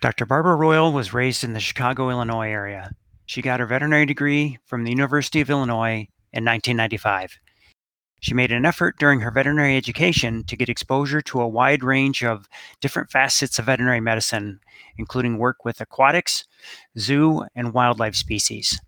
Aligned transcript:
Dr. 0.00 0.24
Barbara 0.24 0.56
Royal 0.56 0.94
was 0.94 1.12
raised 1.12 1.44
in 1.44 1.52
the 1.52 1.60
Chicago, 1.60 2.08
Illinois 2.08 2.48
area. 2.48 2.92
She 3.26 3.42
got 3.42 3.60
her 3.60 3.66
veterinary 3.66 4.06
degree 4.06 4.58
from 4.64 4.82
the 4.82 4.90
University 4.90 5.42
of 5.42 5.50
Illinois 5.50 6.08
in 6.32 6.42
1995. 6.42 7.38
She 8.20 8.32
made 8.32 8.50
an 8.50 8.64
effort 8.64 8.98
during 8.98 9.20
her 9.20 9.30
veterinary 9.30 9.76
education 9.76 10.42
to 10.44 10.56
get 10.56 10.70
exposure 10.70 11.20
to 11.20 11.42
a 11.42 11.48
wide 11.48 11.84
range 11.84 12.24
of 12.24 12.48
different 12.80 13.10
facets 13.10 13.58
of 13.58 13.66
veterinary 13.66 14.00
medicine, 14.00 14.60
including 14.96 15.36
work 15.36 15.66
with 15.66 15.82
aquatics, 15.82 16.46
zoo, 16.98 17.44
and 17.54 17.74
wildlife 17.74 18.14
species. 18.14 18.80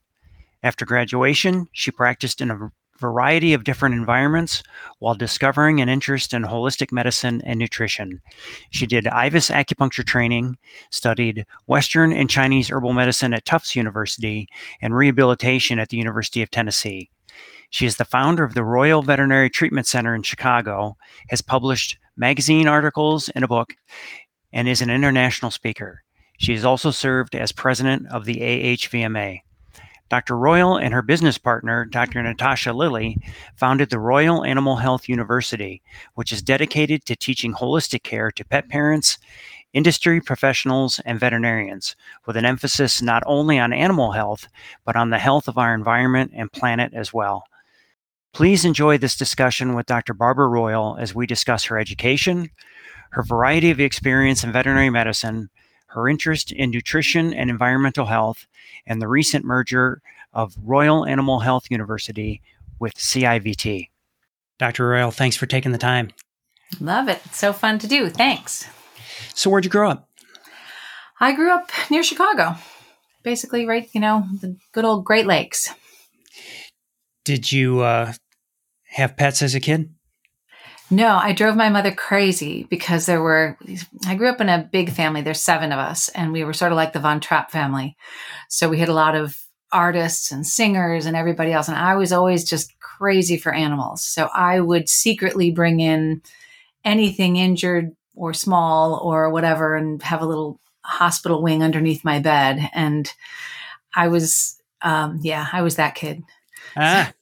After 0.63 0.87
graduation, 0.87 1.69
she 1.73 1.91
practiced 1.91 2.41
in 2.41 2.51
a 2.51 2.71
variety 3.03 3.53
of 3.53 3.65
different 3.65 3.97
environments 3.97 4.63
while 5.01 5.15
discovering 5.15 5.81
an 5.81 5.89
interest 5.89 6.33
in 6.33 6.45
holistic 6.45 6.93
medicine 6.93 7.43
and 7.45 7.59
nutrition. 7.59 8.23
She 8.71 8.87
did 8.87 9.05
IVAS 9.05 9.51
acupuncture 9.51 10.07
training, 10.07 10.57
studied 10.91 11.45
Western 11.67 12.13
and 12.13 12.31
Chinese 12.31 12.71
herbal 12.71 12.93
medicine 12.93 13.35
at 13.35 13.45
Tufts 13.45 13.77
University, 13.77 14.49
and 14.81 14.95
rehabilitation 14.95 15.79
at 15.79 15.89
the 15.89 15.97
University 15.97 16.43
of 16.43 16.51
Tennessee. 16.51 17.11
She 17.71 17.87
is 17.87 17.97
the 17.97 18.05
founder 18.05 18.45
of 18.45 18.55
the 18.55 18.65
Royal 18.65 19.03
Veterinary 19.03 19.51
Treatment 19.51 19.87
Center 19.87 20.15
in 20.15 20.23
Chicago, 20.23 20.97
has 21.29 21.43
published 21.43 21.99
magazine 22.17 22.69
articles 22.69 23.29
and 23.31 23.43
a 23.45 23.49
book, 23.49 23.75
and 24.53 24.69
is 24.69 24.81
an 24.81 24.91
international 24.91 25.51
speaker. 25.51 26.03
She 26.39 26.53
has 26.53 26.65
also 26.65 26.91
served 26.91 27.35
as 27.35 27.51
president 27.51 28.07
of 28.13 28.27
the 28.27 28.37
AHVMA. 28.37 29.41
Dr. 30.13 30.37
Royal 30.37 30.77
and 30.77 30.93
her 30.93 31.01
business 31.01 31.39
partner, 31.39 31.87
Dr. 31.87 32.23
Natasha 32.23 32.75
Lilly, 32.75 33.17
founded 33.57 33.89
the 33.89 33.99
Royal 33.99 34.45
Animal 34.45 34.77
Health 34.77 35.09
University, 35.09 35.81
which 36.17 36.33
is 36.33 36.43
dedicated 36.43 37.07
to 37.07 37.17
teaching 37.17 37.55
holistic 37.55 38.03
care 38.03 38.31
to 38.33 38.45
pet 38.45 38.69
parents, 38.69 39.17
industry 39.73 40.21
professionals, 40.21 41.01
and 41.07 41.19
veterinarians, 41.19 41.97
with 42.27 42.37
an 42.37 42.45
emphasis 42.45 43.01
not 43.01 43.23
only 43.25 43.59
on 43.59 43.73
animal 43.73 44.13
health, 44.13 44.49
but 44.85 44.97
on 44.97 45.09
the 45.09 45.19
health 45.19 45.49
of 45.49 45.57
our 45.57 45.75
environment 45.75 46.31
and 46.35 46.53
planet 46.53 46.93
as 46.93 47.15
well. 47.15 47.45
Please 48.35 48.67
enjoy 48.67 48.99
this 48.99 49.17
discussion 49.17 49.75
with 49.75 49.87
Dr. 49.87 50.13
Barbara 50.13 50.49
Royal 50.49 50.99
as 51.01 51.15
we 51.15 51.27
discuss 51.27 51.65
her 51.65 51.79
education, 51.79 52.51
her 53.13 53.23
variety 53.23 53.71
of 53.71 53.81
experience 53.81 54.45
in 54.45 54.53
veterinary 54.53 54.91
medicine, 54.91 55.49
her 55.95 56.09
interest 56.09 56.53
in 56.53 56.71
nutrition 56.71 57.33
and 57.33 57.51
environmental 57.51 58.07
health, 58.07 58.47
and 58.87 59.01
the 59.01 59.09
recent 59.09 59.45
merger 59.45 60.01
of 60.33 60.57
Royal 60.63 61.07
Animal 61.07 61.41
Health 61.41 61.67
University 61.71 62.41
with 62.79 62.95
CIVT. 62.95 63.89
Dr. 64.59 64.89
Royal, 64.89 65.11
thanks 65.11 65.37
for 65.37 65.47
taking 65.47 65.73
the 65.73 65.79
time. 65.79 66.11
Love 66.81 67.09
it. 67.09 67.21
It's 67.27 67.39
so 67.39 67.53
fun 67.53 67.79
to 67.81 67.87
do. 67.87 68.09
Thanks. 68.09 68.67
So, 69.35 69.51
where'd 69.51 69.65
you 69.65 69.71
grow 69.71 69.91
up? 69.91 70.09
I 71.21 71.33
grew 71.33 71.53
up 71.53 71.71
near 71.91 72.03
Chicago, 72.03 72.57
basically, 73.23 73.67
right, 73.67 73.89
you 73.93 74.01
know, 74.01 74.27
the 74.41 74.57
good 74.73 74.85
old 74.85 75.05
Great 75.05 75.27
Lakes. 75.27 75.69
Did 77.25 77.53
you 77.53 77.81
uh, 77.81 78.15
have 78.87 79.17
pets 79.17 79.43
as 79.43 79.55
a 79.55 79.61
kid? 79.61 79.95
No, 80.93 81.17
I 81.17 81.33
drove 81.33 81.57
my 81.57 81.71
mother 81.71 81.91
crazy 81.91 82.65
because 82.65 83.07
there 83.07 83.23
were, 83.23 83.57
I 84.07 84.15
grew 84.15 84.29
up 84.29 84.43
in 84.43 84.51
a 84.51 84.69
big 84.71 84.91
family. 84.91 85.23
There's 85.23 85.41
seven 85.41 85.73
of 85.73 85.79
us, 85.79 86.11
and 86.11 86.33
we 86.33 86.45
were 86.45 86.53
sort 86.53 86.71
of 86.71 86.77
like 86.77 86.93
the 86.93 87.01
Von 87.01 87.19
Trapp 87.19 87.51
family. 87.51 87.97
So 88.51 88.69
we 88.69 88.79
had 88.79 88.91
a 88.91 88.95
lot 88.95 89.15
of 89.15 89.43
artists 89.73 90.31
and 90.31 90.47
singers 90.47 91.07
and 91.07 91.17
everybody 91.17 91.51
else. 91.51 91.69
And 91.69 91.79
I 91.79 91.95
was 91.95 92.13
always 92.13 92.45
just 92.45 92.79
crazy 92.79 93.39
for 93.39 93.55
animals. 93.55 94.05
So 94.05 94.29
I 94.35 94.61
would 94.61 94.91
secretly 94.91 95.51
bring 95.51 95.81
in 95.81 96.21
anything 96.85 97.37
injured 97.37 97.97
or 98.15 98.35
small 98.35 99.01
or 99.03 99.31
whatever 99.31 99.75
and 99.75 100.03
have 100.03 100.21
a 100.21 100.27
little 100.27 100.61
hospital 100.85 101.43
wing 101.43 101.63
underneath 101.63 102.05
my 102.05 102.19
bed. 102.19 102.69
And 102.75 103.11
I 103.97 104.09
was, 104.09 104.61
um, 104.83 105.21
yeah, 105.23 105.47
I 105.55 105.63
was 105.63 105.77
that 105.77 105.95
kid. 105.95 106.23
Ah. 106.77 107.15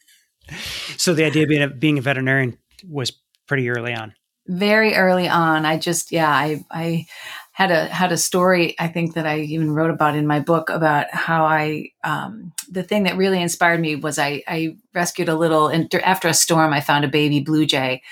so 0.96 1.12
the 1.12 1.24
idea 1.24 1.42
of 1.42 1.50
being 1.50 1.62
a, 1.62 1.68
being 1.68 1.98
a 1.98 2.02
veterinarian 2.02 2.56
was 2.88 3.12
pretty 3.46 3.68
early 3.70 3.94
on. 3.94 4.14
Very 4.46 4.94
early 4.94 5.28
on. 5.28 5.64
I 5.64 5.78
just, 5.78 6.12
yeah, 6.12 6.30
I, 6.30 6.64
I 6.70 7.06
had 7.52 7.70
a, 7.70 7.86
had 7.86 8.10
a 8.10 8.16
story, 8.16 8.74
I 8.78 8.88
think 8.88 9.14
that 9.14 9.26
I 9.26 9.40
even 9.40 9.72
wrote 9.72 9.90
about 9.90 10.16
in 10.16 10.26
my 10.26 10.40
book 10.40 10.70
about 10.70 11.12
how 11.12 11.44
I, 11.44 11.90
um, 12.04 12.52
the 12.70 12.82
thing 12.82 13.02
that 13.02 13.16
really 13.16 13.40
inspired 13.40 13.80
me 13.80 13.96
was 13.96 14.18
I, 14.18 14.42
I 14.48 14.76
rescued 14.94 15.28
a 15.28 15.36
little, 15.36 15.68
and 15.68 15.92
after 15.96 16.26
a 16.26 16.34
storm, 16.34 16.72
I 16.72 16.80
found 16.80 17.04
a 17.04 17.08
baby 17.08 17.40
blue 17.40 17.66
jay 17.66 18.02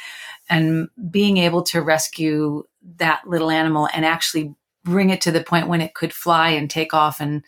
and 0.50 0.88
being 1.10 1.38
able 1.38 1.62
to 1.62 1.80
rescue 1.80 2.64
that 2.96 3.26
little 3.26 3.50
animal 3.50 3.88
and 3.94 4.04
actually 4.04 4.54
bring 4.84 5.10
it 5.10 5.20
to 5.22 5.30
the 5.30 5.42
point 5.42 5.68
when 5.68 5.80
it 5.80 5.94
could 5.94 6.12
fly 6.12 6.50
and 6.50 6.70
take 6.70 6.94
off 6.94 7.20
and 7.20 7.44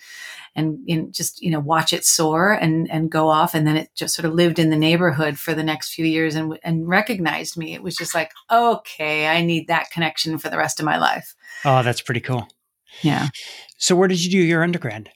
and 0.57 0.79
know, 0.87 1.09
just 1.11 1.41
you 1.43 1.51
know 1.51 1.61
watch 1.61 1.93
it 1.93 2.05
soar 2.05 2.53
and 2.53 2.91
and 2.91 3.11
go 3.11 3.29
off. 3.29 3.55
And 3.55 3.67
then 3.67 3.77
it 3.77 3.91
just 3.95 4.15
sort 4.15 4.27
of 4.27 4.35
lived 4.35 4.59
in 4.59 4.71
the 4.71 4.77
neighborhood 4.77 5.39
for 5.39 5.55
the 5.55 5.63
next 5.63 5.95
few 5.95 6.05
years 6.05 6.35
and 6.35 6.59
and 6.63 6.89
recognized 6.89 7.57
me. 7.57 7.75
It 7.75 7.83
was 7.83 7.97
just 7.97 8.15
like 8.15 8.33
okay 8.51 9.29
i 9.29 9.43
need 9.43 9.69
that 9.69 9.91
connection 9.91 10.39
for 10.39 10.49
the 10.49 10.59
rest 10.59 10.81
of 10.81 10.87
my 10.87 10.99
life. 10.99 11.35
Oh 11.65 11.83
that's 11.83 12.01
pretty 12.01 12.21
cool. 12.21 12.49
Yeah. 13.03 13.29
So 13.79 13.95
where 13.95 14.09
did 14.09 14.23
you 14.25 14.31
do 14.31 14.39
your 14.39 14.63
undergrad? 14.63 15.11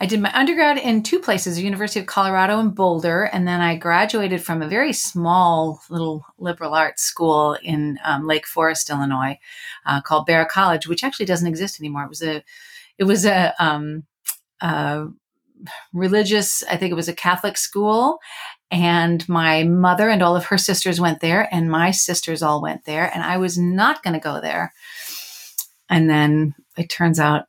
I 0.00 0.06
did 0.06 0.20
my 0.20 0.36
undergrad 0.36 0.76
in 0.76 1.02
two 1.02 1.20
places, 1.20 1.60
University 1.62 2.00
of 2.00 2.06
Colorado 2.06 2.58
in 2.58 2.70
Boulder, 2.70 3.24
and 3.24 3.46
then 3.46 3.60
I 3.60 3.76
graduated 3.76 4.42
from 4.42 4.60
a 4.60 4.68
very 4.68 4.92
small 4.92 5.80
little 5.88 6.26
liberal 6.36 6.74
arts 6.74 7.02
school 7.02 7.56
in 7.62 7.98
um, 8.04 8.26
Lake 8.26 8.46
Forest, 8.46 8.90
Illinois, 8.90 9.38
uh, 9.86 10.00
called 10.00 10.26
Barat 10.26 10.48
College, 10.48 10.88
which 10.88 11.04
actually 11.04 11.26
doesn't 11.26 11.46
exist 11.46 11.80
anymore. 11.80 12.02
It 12.02 12.08
was 12.08 12.22
a, 12.22 12.42
it 12.98 13.04
was 13.04 13.24
a 13.24 13.54
um, 13.58 14.04
uh, 14.64 15.06
religious, 15.92 16.64
I 16.64 16.76
think 16.76 16.90
it 16.90 16.96
was 16.96 17.08
a 17.08 17.14
Catholic 17.14 17.56
school. 17.56 18.18
And 18.70 19.26
my 19.28 19.62
mother 19.62 20.08
and 20.08 20.22
all 20.22 20.34
of 20.34 20.46
her 20.46 20.58
sisters 20.58 21.00
went 21.00 21.20
there, 21.20 21.48
and 21.52 21.70
my 21.70 21.90
sisters 21.92 22.42
all 22.42 22.60
went 22.60 22.86
there, 22.86 23.08
and 23.14 23.22
I 23.22 23.36
was 23.36 23.56
not 23.56 24.02
going 24.02 24.14
to 24.14 24.20
go 24.20 24.40
there. 24.40 24.72
And 25.88 26.10
then 26.10 26.54
it 26.76 26.88
turns 26.88 27.20
out 27.20 27.44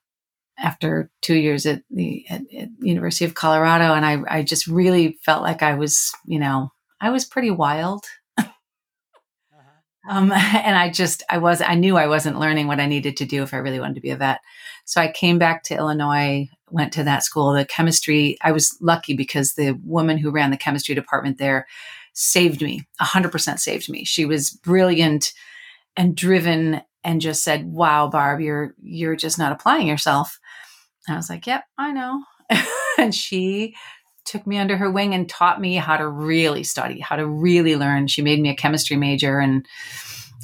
after 0.60 1.10
two 1.22 1.36
years 1.36 1.66
at 1.66 1.82
the 1.90 2.26
at, 2.30 2.42
at 2.54 2.70
University 2.80 3.26
of 3.26 3.34
Colorado, 3.34 3.94
and 3.94 4.06
I, 4.06 4.22
I 4.28 4.44
just 4.44 4.68
really 4.68 5.18
felt 5.24 5.42
like 5.42 5.64
I 5.64 5.74
was, 5.74 6.12
you 6.26 6.38
know, 6.38 6.72
I 7.02 7.10
was 7.10 7.26
pretty 7.26 7.50
wild. 7.50 8.06
uh-huh. 8.38 8.52
um, 10.08 10.32
and 10.32 10.78
I 10.78 10.92
just, 10.92 11.24
I 11.30 11.40
was, 11.40 11.62
I 11.62 11.76
knew 11.76 11.98
I 11.98 12.08
wasn't 12.08 12.40
learning 12.40 12.68
what 12.68 12.80
I 12.80 12.86
needed 12.86 13.18
to 13.18 13.26
do 13.26 13.42
if 13.42 13.54
I 13.54 13.58
really 13.58 13.80
wanted 13.80 13.96
to 13.96 14.02
be 14.02 14.12
a 14.12 14.18
vet. 14.18 14.42
So 14.84 15.02
I 15.02 15.12
came 15.12 15.40
back 15.40 15.64
to 15.64 15.76
Illinois 15.76 16.50
went 16.76 16.92
to 16.94 17.04
that 17.06 17.24
school. 17.24 17.54
The 17.54 17.66
chemistry, 17.66 18.38
I 18.42 18.52
was 18.52 18.78
lucky 18.82 19.16
because 19.16 19.54
the 19.54 19.80
woman 19.84 20.18
who 20.18 20.30
ran 20.30 20.52
the 20.52 20.58
chemistry 20.58 20.94
department 20.94 21.38
there 21.38 21.66
saved 22.14 22.62
me, 22.62 22.86
100% 23.02 23.60
saved 23.60 23.90
me. 23.90 24.04
She 24.04 24.26
was 24.26 24.50
brilliant 24.52 25.32
and 25.96 26.16
driven 26.16 26.82
and 27.04 27.22
just 27.22 27.44
said, 27.44 27.66
"Wow, 27.66 28.10
Barb, 28.10 28.42
you're 28.42 28.76
you're 28.82 29.16
just 29.16 29.38
not 29.38 29.54
applying 29.54 29.88
yourself." 29.88 30.38
And 31.08 31.16
I 31.16 31.18
was 31.18 31.30
like, 31.30 31.48
"Yep, 31.48 31.64
I 31.78 31.92
know." 31.92 32.24
and 32.98 33.16
she 33.16 33.76
took 34.26 34.46
me 34.46 34.58
under 34.58 34.76
her 34.76 34.92
wing 34.92 35.14
and 35.14 35.30
taught 35.30 35.62
me 35.62 35.76
how 35.76 35.96
to 35.96 36.08
really 36.08 36.64
study, 36.64 37.00
how 37.00 37.16
to 37.16 37.28
really 37.28 37.76
learn. 37.76 38.08
She 38.08 38.22
made 38.22 38.42
me 38.42 38.50
a 38.50 38.56
chemistry 38.56 38.98
major 38.98 39.40
and 39.40 39.66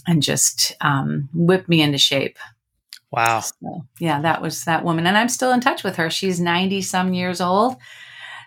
and 0.07 0.23
just 0.23 0.75
um, 0.81 1.29
whipped 1.33 1.67
me 1.67 1.81
into 1.81 1.97
shape. 1.97 2.37
Wow. 3.11 3.41
So, 3.41 3.85
yeah, 3.99 4.21
that 4.21 4.41
was 4.41 4.63
that 4.65 4.85
woman. 4.85 5.05
And 5.05 5.17
I'm 5.17 5.29
still 5.29 5.51
in 5.51 5.59
touch 5.59 5.83
with 5.83 5.97
her. 5.97 6.09
She's 6.09 6.39
90 6.39 6.81
some 6.81 7.13
years 7.13 7.41
old 7.41 7.75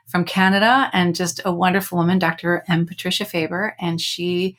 from 0.06 0.24
Canada 0.24 0.90
and 0.92 1.14
just 1.14 1.40
a 1.44 1.52
wonderful 1.52 1.98
woman, 1.98 2.18
Dr. 2.18 2.64
M. 2.68 2.86
Patricia 2.86 3.24
Faber. 3.24 3.76
And 3.78 4.00
she, 4.00 4.56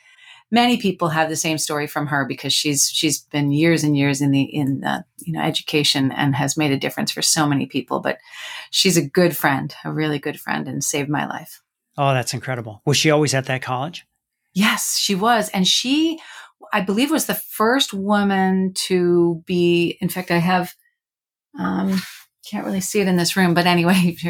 many 0.51 0.77
people 0.77 1.09
have 1.09 1.29
the 1.29 1.35
same 1.35 1.57
story 1.57 1.88
from 1.88 2.07
her 2.07 2.25
because 2.25 2.53
she's, 2.53 2.89
she's 2.89 3.19
been 3.19 3.51
years 3.51 3.83
and 3.83 3.97
years 3.97 4.21
in 4.21 4.31
the, 4.31 4.43
in 4.43 4.81
the, 4.81 5.03
you 5.19 5.33
know, 5.33 5.41
education 5.41 6.11
and 6.11 6.35
has 6.35 6.55
made 6.55 6.72
a 6.72 6.78
difference 6.78 7.11
for 7.11 7.23
so 7.23 7.47
many 7.47 7.66
people. 7.66 7.99
But 7.99 8.19
she's 8.69 8.97
a 8.97 9.07
good 9.07 9.35
friend, 9.35 9.73
a 9.84 9.91
really 9.91 10.19
good 10.19 10.40
friend 10.40 10.67
and 10.67 10.84
saved 10.84 11.09
my 11.09 11.25
life. 11.25 11.61
Oh, 11.97 12.13
that's 12.13 12.34
incredible. 12.34 12.81
Was 12.85 12.97
she 12.97 13.09
always 13.09 13.34
at 13.34 13.46
that 13.46 13.61
college? 13.61 14.05
Yes, 14.53 14.97
she 14.97 15.16
was. 15.16 15.49
And 15.49 15.67
she 15.67 16.19
I 16.73 16.82
believe 16.82 17.12
was 17.12 17.26
the 17.26 17.35
first 17.35 17.94
woman 17.94 18.73
to 18.88 19.44
be. 19.46 19.97
In 20.02 20.09
fact, 20.09 20.32
I 20.32 20.38
have. 20.38 20.73
Um, 21.58 22.02
can't 22.46 22.66
really 22.66 22.82
see 22.82 23.02
it 23.02 23.08
in 23.08 23.17
this 23.17 23.35
room, 23.35 23.53
but 23.53 23.66
anyway, 23.66 24.16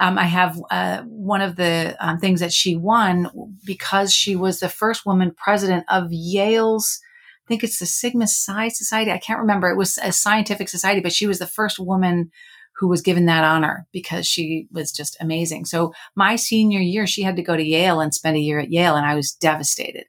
um, 0.00 0.18
I 0.18 0.24
have 0.24 0.60
uh, 0.70 1.02
one 1.02 1.40
of 1.40 1.56
the 1.56 1.96
um, 1.98 2.18
things 2.18 2.40
that 2.40 2.52
she 2.52 2.76
won 2.76 3.28
because 3.64 4.12
she 4.12 4.36
was 4.36 4.60
the 4.60 4.68
first 4.68 5.04
woman 5.04 5.34
president 5.36 5.84
of 5.88 6.08
Yale's. 6.10 7.00
I 7.44 7.48
think 7.48 7.64
it's 7.64 7.80
the 7.80 7.86
Sigma 7.86 8.28
Xi 8.28 8.70
Society. 8.70 9.10
I 9.10 9.18
can't 9.18 9.40
remember. 9.40 9.68
It 9.68 9.76
was 9.76 9.98
a 10.02 10.12
scientific 10.12 10.68
society, 10.68 11.00
but 11.00 11.12
she 11.12 11.26
was 11.26 11.40
the 11.40 11.46
first 11.46 11.80
woman 11.80 12.30
who 12.76 12.88
was 12.88 13.02
given 13.02 13.26
that 13.26 13.44
honor 13.44 13.86
because 13.92 14.26
she 14.26 14.68
was 14.72 14.92
just 14.92 15.16
amazing. 15.20 15.64
So 15.64 15.92
my 16.14 16.36
senior 16.36 16.80
year, 16.80 17.06
she 17.06 17.22
had 17.22 17.36
to 17.36 17.42
go 17.42 17.56
to 17.56 17.62
Yale 17.62 18.00
and 18.00 18.14
spend 18.14 18.36
a 18.36 18.40
year 18.40 18.60
at 18.60 18.70
Yale, 18.70 18.96
and 18.96 19.04
I 19.04 19.14
was 19.14 19.32
devastated 19.32 20.04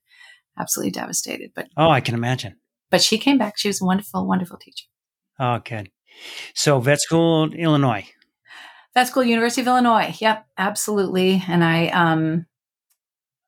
absolutely 0.57 0.91
devastated. 0.91 1.51
But 1.55 1.67
oh, 1.77 1.89
I 1.89 2.01
can 2.01 2.15
imagine. 2.15 2.55
but 2.89 3.01
she 3.01 3.17
came 3.17 3.38
back. 3.38 3.57
She 3.57 3.69
was 3.69 3.81
a 3.81 3.85
wonderful, 3.85 4.27
wonderful 4.27 4.57
teacher. 4.57 4.85
Oh, 5.39 5.59
good. 5.63 5.89
So 6.53 6.79
vet 6.79 7.01
school, 7.01 7.51
Illinois. 7.53 8.05
Vet 8.94 9.07
school, 9.07 9.23
University 9.23 9.61
of 9.61 9.67
Illinois. 9.67 10.15
Yep, 10.19 10.45
absolutely. 10.57 11.41
And 11.47 11.63
I, 11.63 11.88
um, 11.88 12.45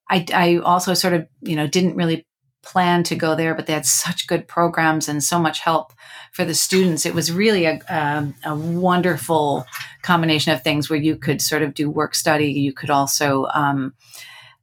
I, 0.09 0.25
I 0.33 0.57
also 0.57 0.95
sort 0.95 1.13
of, 1.13 1.27
you 1.41 1.55
know, 1.55 1.67
didn't 1.67 1.95
really 1.95 2.25
plan 2.63 3.03
to 3.03 3.15
go 3.15 3.35
there, 3.35 3.53
but 3.53 3.67
they 3.67 3.73
had 3.73 3.85
such 3.85 4.25
good 4.25 4.47
programs 4.47 5.07
and 5.07 5.23
so 5.23 5.37
much 5.37 5.59
help 5.59 5.93
for 6.31 6.43
the 6.43 6.55
students. 6.55 7.05
It 7.05 7.13
was 7.13 7.31
really 7.31 7.65
a, 7.65 7.79
um, 7.89 8.33
a 8.43 8.55
wonderful 8.55 9.67
combination 10.01 10.51
of 10.51 10.63
things 10.63 10.89
where 10.89 10.99
you 10.99 11.15
could 11.15 11.43
sort 11.43 11.61
of 11.61 11.75
do 11.75 11.91
work 11.91 12.15
study. 12.15 12.51
You 12.51 12.73
could 12.73 12.89
also, 12.89 13.45
um, 13.53 13.93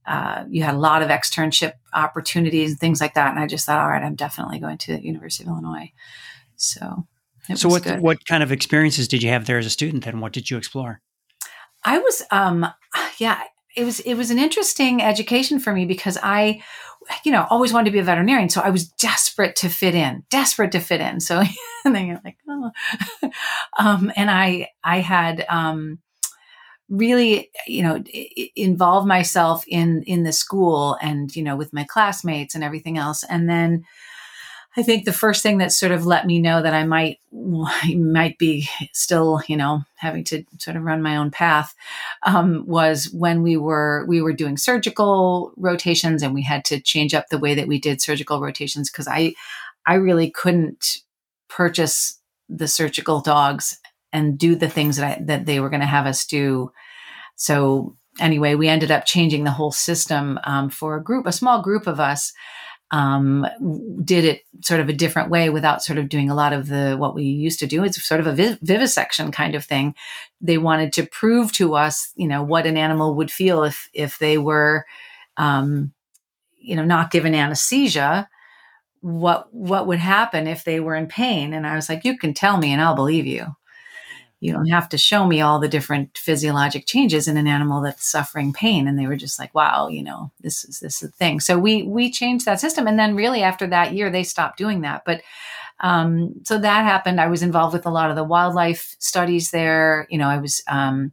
uh, 0.06 0.44
you 0.48 0.62
had 0.62 0.74
a 0.74 0.78
lot 0.78 1.02
of 1.02 1.08
externship 1.08 1.74
opportunities 1.92 2.70
and 2.70 2.80
things 2.80 3.00
like 3.00 3.14
that. 3.14 3.30
And 3.30 3.38
I 3.38 3.46
just 3.46 3.66
thought, 3.66 3.80
all 3.80 3.88
right, 3.88 4.02
I'm 4.02 4.14
definitely 4.14 4.58
going 4.58 4.78
to 4.78 4.96
the 4.96 5.04
University 5.04 5.44
of 5.44 5.48
Illinois. 5.48 5.92
So, 6.56 7.06
so 7.54 7.68
what 7.68 7.82
good. 7.82 8.00
what 8.00 8.24
kind 8.26 8.42
of 8.42 8.52
experiences 8.52 9.08
did 9.08 9.22
you 9.22 9.30
have 9.30 9.46
there 9.46 9.58
as 9.58 9.66
a 9.66 9.70
student? 9.70 10.04
Then 10.04 10.20
what 10.20 10.32
did 10.32 10.50
you 10.50 10.56
explore? 10.56 11.00
I 11.84 11.98
was, 11.98 12.22
um, 12.30 12.66
yeah, 13.18 13.42
it 13.76 13.84
was 13.84 14.00
it 14.00 14.14
was 14.14 14.30
an 14.30 14.38
interesting 14.38 15.02
education 15.02 15.58
for 15.58 15.72
me 15.72 15.86
because 15.86 16.18
I, 16.22 16.62
you 17.24 17.32
know, 17.32 17.46
always 17.50 17.72
wanted 17.72 17.86
to 17.86 17.90
be 17.90 17.98
a 17.98 18.04
veterinarian. 18.04 18.48
So 18.48 18.60
I 18.60 18.70
was 18.70 18.88
desperate 18.88 19.56
to 19.56 19.68
fit 19.68 19.94
in, 19.94 20.24
desperate 20.30 20.72
to 20.72 20.80
fit 20.80 21.00
in. 21.00 21.20
So 21.20 21.42
and 21.84 21.94
then 21.94 22.06
you're 22.06 22.20
like, 22.24 22.36
oh, 22.48 22.70
um, 23.78 24.12
and 24.16 24.30
I 24.30 24.68
I 24.84 25.00
had 25.00 25.44
um, 25.48 25.98
really 26.92 27.50
you 27.66 27.82
know 27.82 28.04
involve 28.54 29.06
myself 29.06 29.64
in 29.66 30.02
in 30.02 30.24
the 30.24 30.32
school 30.32 30.98
and 31.00 31.34
you 31.34 31.42
know 31.42 31.56
with 31.56 31.72
my 31.72 31.84
classmates 31.84 32.54
and 32.54 32.62
everything 32.62 32.98
else. 32.98 33.24
And 33.24 33.48
then 33.48 33.84
i 34.76 34.82
think 34.82 35.04
the 35.04 35.12
first 35.12 35.42
thing 35.42 35.58
that 35.58 35.72
sort 35.72 35.92
of 35.92 36.06
let 36.06 36.26
me 36.26 36.38
know 36.38 36.62
that 36.62 36.74
i 36.74 36.84
might 36.84 37.18
might 37.94 38.38
be 38.38 38.68
still 38.92 39.42
you 39.46 39.56
know 39.56 39.82
having 39.96 40.24
to 40.24 40.44
sort 40.58 40.76
of 40.76 40.82
run 40.82 41.02
my 41.02 41.16
own 41.16 41.30
path 41.30 41.74
um, 42.24 42.64
was 42.66 43.10
when 43.12 43.42
we 43.42 43.56
were 43.56 44.04
we 44.08 44.20
were 44.20 44.32
doing 44.32 44.56
surgical 44.56 45.52
rotations 45.56 46.22
and 46.22 46.34
we 46.34 46.42
had 46.42 46.64
to 46.64 46.80
change 46.80 47.14
up 47.14 47.28
the 47.28 47.38
way 47.38 47.54
that 47.54 47.68
we 47.68 47.78
did 47.78 48.00
surgical 48.00 48.40
rotations 48.40 48.90
because 48.90 49.08
i 49.08 49.34
i 49.86 49.94
really 49.94 50.30
couldn't 50.30 50.98
purchase 51.48 52.18
the 52.48 52.68
surgical 52.68 53.20
dogs 53.20 53.78
and 54.12 54.38
do 54.38 54.54
the 54.54 54.68
things 54.68 54.96
that 54.96 55.18
I, 55.18 55.22
that 55.24 55.46
they 55.46 55.60
were 55.60 55.70
going 55.70 55.80
to 55.80 55.86
have 55.86 56.06
us 56.06 56.26
do. 56.26 56.70
So 57.36 57.96
anyway, 58.20 58.54
we 58.54 58.68
ended 58.68 58.90
up 58.90 59.04
changing 59.04 59.44
the 59.44 59.50
whole 59.50 59.72
system 59.72 60.38
um, 60.44 60.70
for 60.70 60.96
a 60.96 61.02
group, 61.02 61.26
a 61.26 61.32
small 61.32 61.62
group 61.62 61.86
of 61.86 62.00
us. 62.00 62.32
Um, 62.90 63.46
did 64.04 64.26
it 64.26 64.42
sort 64.60 64.80
of 64.80 64.90
a 64.90 64.92
different 64.92 65.30
way 65.30 65.48
without 65.48 65.82
sort 65.82 65.98
of 65.98 66.10
doing 66.10 66.28
a 66.28 66.34
lot 66.34 66.52
of 66.52 66.68
the 66.68 66.94
what 66.98 67.14
we 67.14 67.24
used 67.24 67.58
to 67.60 67.66
do. 67.66 67.82
It's 67.84 68.02
sort 68.06 68.20
of 68.20 68.26
a 68.26 68.34
viv- 68.34 68.58
vivisection 68.60 69.32
kind 69.32 69.54
of 69.54 69.64
thing. 69.64 69.94
They 70.42 70.58
wanted 70.58 70.92
to 70.94 71.06
prove 71.06 71.52
to 71.52 71.74
us, 71.74 72.12
you 72.16 72.28
know, 72.28 72.42
what 72.42 72.66
an 72.66 72.76
animal 72.76 73.14
would 73.14 73.30
feel 73.30 73.64
if 73.64 73.88
if 73.94 74.18
they 74.18 74.36
were, 74.36 74.84
um, 75.38 75.94
you 76.58 76.76
know, 76.76 76.84
not 76.84 77.10
given 77.10 77.34
anesthesia. 77.34 78.28
What 79.00 79.48
what 79.54 79.86
would 79.86 79.98
happen 79.98 80.46
if 80.46 80.64
they 80.64 80.78
were 80.78 80.94
in 80.94 81.06
pain? 81.06 81.54
And 81.54 81.66
I 81.66 81.76
was 81.76 81.88
like, 81.88 82.04
you 82.04 82.18
can 82.18 82.34
tell 82.34 82.58
me, 82.58 82.72
and 82.72 82.82
I'll 82.82 82.94
believe 82.94 83.26
you 83.26 83.56
you 84.42 84.52
don't 84.52 84.66
have 84.66 84.88
to 84.88 84.98
show 84.98 85.24
me 85.24 85.40
all 85.40 85.60
the 85.60 85.68
different 85.68 86.18
physiologic 86.18 86.84
changes 86.84 87.28
in 87.28 87.36
an 87.36 87.46
animal 87.46 87.80
that's 87.80 88.10
suffering 88.10 88.52
pain. 88.52 88.88
And 88.88 88.98
they 88.98 89.06
were 89.06 89.16
just 89.16 89.38
like 89.38 89.54
wow 89.54 89.88
you 89.88 90.02
know 90.02 90.32
this 90.40 90.64
is 90.64 90.80
this 90.80 91.02
is 91.02 91.10
the 91.10 91.16
thing. 91.16 91.40
So 91.40 91.58
we 91.58 91.84
we 91.84 92.10
changed 92.10 92.44
that 92.46 92.60
system. 92.60 92.86
And 92.86 92.98
then 92.98 93.14
really 93.14 93.42
after 93.42 93.66
that 93.68 93.94
year 93.94 94.10
they 94.10 94.24
stopped 94.24 94.58
doing 94.58 94.80
that. 94.82 95.04
But 95.06 95.22
um, 95.80 96.34
so 96.44 96.58
that 96.58 96.84
happened. 96.84 97.20
I 97.20 97.26
was 97.26 97.42
involved 97.42 97.72
with 97.72 97.86
a 97.86 97.90
lot 97.90 98.10
of 98.10 98.16
the 98.16 98.24
wildlife 98.24 98.94
studies 98.98 99.50
there. 99.50 100.06
You 100.10 100.18
know 100.18 100.28
i 100.28 100.38
was 100.38 100.62
um, 100.68 101.12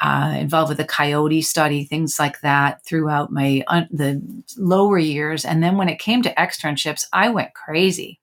uh, 0.00 0.34
involved 0.38 0.68
with 0.68 0.78
the 0.78 0.84
coyote 0.84 1.40
study, 1.40 1.84
things 1.84 2.18
like 2.18 2.40
that 2.40 2.84
throughout 2.84 3.30
my 3.30 3.62
uh, 3.68 3.84
the 3.90 4.20
lower 4.58 4.98
years. 4.98 5.44
And 5.44 5.62
then 5.62 5.76
when 5.76 5.88
it 5.88 5.98
came 5.98 6.22
to 6.22 6.34
externships, 6.34 7.04
I 7.12 7.30
went 7.30 7.54
crazy. 7.54 8.20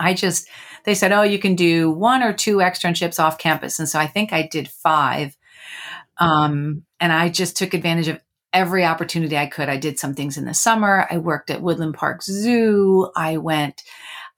I 0.00 0.14
just, 0.14 0.48
they 0.84 0.94
said, 0.94 1.12
oh, 1.12 1.22
you 1.22 1.38
can 1.38 1.54
do 1.54 1.90
one 1.90 2.22
or 2.22 2.32
two 2.32 2.56
externships 2.58 3.18
off 3.18 3.38
campus. 3.38 3.78
And 3.78 3.88
so 3.88 3.98
I 3.98 4.06
think 4.06 4.32
I 4.32 4.46
did 4.46 4.68
five. 4.68 5.36
Um, 6.18 6.82
and 7.00 7.12
I 7.12 7.28
just 7.28 7.56
took 7.56 7.74
advantage 7.74 8.08
of 8.08 8.20
every 8.52 8.84
opportunity 8.84 9.36
I 9.36 9.46
could. 9.46 9.68
I 9.68 9.76
did 9.76 9.98
some 9.98 10.14
things 10.14 10.36
in 10.36 10.44
the 10.44 10.54
summer. 10.54 11.06
I 11.10 11.18
worked 11.18 11.50
at 11.50 11.62
Woodland 11.62 11.94
Park 11.94 12.22
Zoo. 12.22 13.10
I 13.14 13.36
went, 13.36 13.82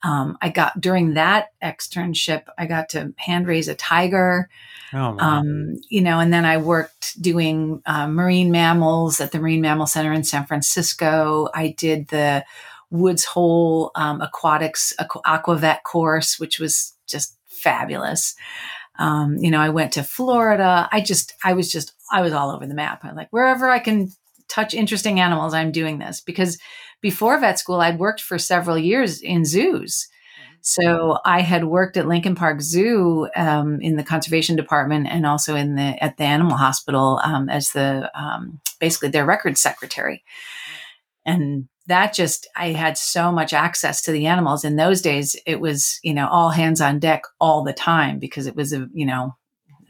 um, 0.03 0.37
I 0.41 0.49
got 0.49 0.79
during 0.81 1.13
that 1.13 1.47
externship, 1.63 2.43
I 2.57 2.65
got 2.65 2.89
to 2.89 3.13
hand 3.17 3.47
raise 3.47 3.67
a 3.67 3.75
tiger. 3.75 4.49
Oh, 4.93 5.17
um, 5.19 5.75
you 5.89 6.01
know, 6.01 6.19
and 6.19 6.33
then 6.33 6.43
I 6.43 6.57
worked 6.57 7.21
doing 7.21 7.81
uh, 7.85 8.07
marine 8.07 8.51
mammals 8.51 9.21
at 9.21 9.31
the 9.31 9.39
Marine 9.39 9.61
Mammal 9.61 9.87
Center 9.87 10.11
in 10.11 10.23
San 10.23 10.45
Francisco. 10.45 11.47
I 11.53 11.73
did 11.77 12.09
the 12.09 12.43
Woods 12.91 13.25
Hole 13.25 13.91
um, 13.95 14.21
Aquatics 14.21 14.93
Aquavet 14.99 15.83
course, 15.83 16.39
which 16.39 16.59
was 16.59 16.93
just 17.07 17.37
fabulous. 17.47 18.35
Um, 18.99 19.37
you 19.37 19.49
know, 19.49 19.59
I 19.59 19.69
went 19.69 19.93
to 19.93 20.03
Florida. 20.03 20.87
I 20.91 21.01
just, 21.01 21.33
I 21.43 21.53
was 21.53 21.71
just, 21.71 21.93
I 22.11 22.21
was 22.21 22.33
all 22.33 22.51
over 22.51 22.67
the 22.67 22.75
map. 22.75 23.03
I 23.03 23.11
like 23.13 23.29
wherever 23.31 23.69
I 23.69 23.79
can 23.79 24.11
touch 24.51 24.73
interesting 24.73 25.19
animals, 25.19 25.53
I'm 25.53 25.71
doing 25.71 25.97
this 25.97 26.21
because 26.21 26.59
before 27.01 27.39
vet 27.39 27.57
school, 27.57 27.79
I'd 27.79 27.97
worked 27.97 28.21
for 28.21 28.37
several 28.37 28.77
years 28.77 29.21
in 29.21 29.45
zoos. 29.45 30.07
Mm-hmm. 30.07 30.55
So 30.61 31.17
I 31.25 31.41
had 31.41 31.65
worked 31.65 31.97
at 31.97 32.07
Lincoln 32.07 32.35
Park 32.35 32.61
Zoo 32.61 33.29
um, 33.35 33.79
in 33.81 33.95
the 33.95 34.03
conservation 34.03 34.55
department 34.55 35.07
and 35.09 35.25
also 35.25 35.55
in 35.55 35.75
the 35.75 36.03
at 36.03 36.17
the 36.17 36.25
animal 36.25 36.57
hospital 36.57 37.19
um, 37.23 37.49
as 37.49 37.69
the 37.69 38.11
um, 38.13 38.59
basically 38.79 39.09
their 39.09 39.25
records 39.25 39.61
secretary. 39.61 40.23
And 41.25 41.67
that 41.87 42.13
just 42.13 42.47
I 42.55 42.69
had 42.69 42.97
so 42.97 43.31
much 43.31 43.53
access 43.53 44.01
to 44.03 44.11
the 44.11 44.27
animals. 44.27 44.63
In 44.63 44.75
those 44.75 45.01
days 45.01 45.35
it 45.45 45.59
was 45.59 45.99
you 46.03 46.13
know 46.13 46.27
all 46.27 46.49
hands 46.49 46.81
on 46.81 46.99
deck 46.99 47.23
all 47.39 47.63
the 47.63 47.73
time 47.73 48.19
because 48.19 48.47
it 48.47 48.55
was 48.55 48.73
a 48.73 48.87
you 48.93 49.05
know 49.05 49.35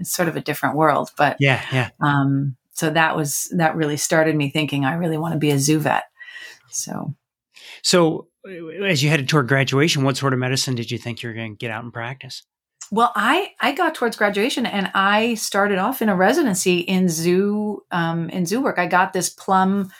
sort 0.04 0.28
of 0.28 0.36
a 0.36 0.42
different 0.42 0.75
world. 0.75 1.12
But 1.18 1.38
yeah 1.39 1.63
yeah. 1.72 1.89
um 2.00 2.56
so 2.72 2.89
that 2.89 3.16
was 3.16 3.51
that 3.56 3.75
really 3.75 3.98
started 3.98 4.36
me 4.36 4.50
thinking 4.50 4.86
I 4.86 4.94
really 4.94 5.18
want 5.18 5.33
to 5.33 5.39
be 5.39 5.51
a 5.51 5.60
zoo 5.60 5.80
vet. 5.80 6.04
So. 6.69 7.16
So 7.83 8.28
as 8.83 9.04
you 9.04 9.10
headed 9.10 9.30
toward 9.30 9.48
graduation 9.48 10.04
what 10.04 10.18
sort 10.18 10.33
of 10.33 10.39
medicine 10.39 10.75
did 10.75 10.89
you 10.89 10.98
think 10.98 11.22
you 11.22 11.30
were 11.30 11.36
going 11.36 11.54
to 11.54 11.57
get 11.57 11.72
out 11.72 11.83
and 11.83 11.94
practice? 11.94 12.44
Well, 12.92 13.11
I 13.16 13.52
I 13.59 13.71
got 13.71 13.95
towards 13.95 14.18
graduation 14.18 14.66
and 14.66 14.92
I 14.94 15.35
started 15.35 15.78
off 15.78 16.02
in 16.02 16.09
a 16.09 16.16
residency 16.16 16.80
in 16.80 17.07
zoo 17.07 17.83
um, 17.92 18.30
in 18.30 18.45
zoo 18.45 18.61
work. 18.61 18.80
I 18.80 18.88
got 18.88 19.14
this 19.14 19.30
plum 19.30 19.92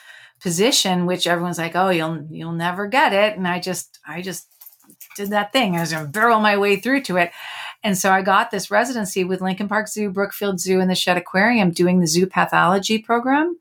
position, 0.42 1.06
which 1.06 1.26
everyone's 1.26 1.58
like, 1.58 1.76
"Oh, 1.76 1.90
you'll 1.90 2.26
you'll 2.30 2.52
never 2.52 2.86
get 2.86 3.12
it," 3.12 3.36
and 3.36 3.46
I 3.46 3.60
just 3.60 3.98
I 4.06 4.22
just 4.22 4.48
did 5.16 5.30
that 5.30 5.52
thing. 5.52 5.76
I 5.76 5.80
was 5.80 5.92
gonna 5.92 6.08
barrel 6.08 6.40
my 6.40 6.56
way 6.56 6.76
through 6.76 7.02
to 7.02 7.16
it, 7.16 7.30
and 7.82 7.96
so 7.96 8.12
I 8.12 8.22
got 8.22 8.50
this 8.50 8.70
residency 8.70 9.24
with 9.24 9.40
Lincoln 9.40 9.68
Park 9.68 9.88
Zoo, 9.88 10.10
Brookfield 10.10 10.60
Zoo, 10.60 10.80
and 10.80 10.90
the 10.90 10.94
Shedd 10.94 11.16
Aquarium, 11.16 11.70
doing 11.70 12.00
the 12.00 12.06
zoo 12.06 12.26
pathology 12.26 12.98
program, 12.98 13.58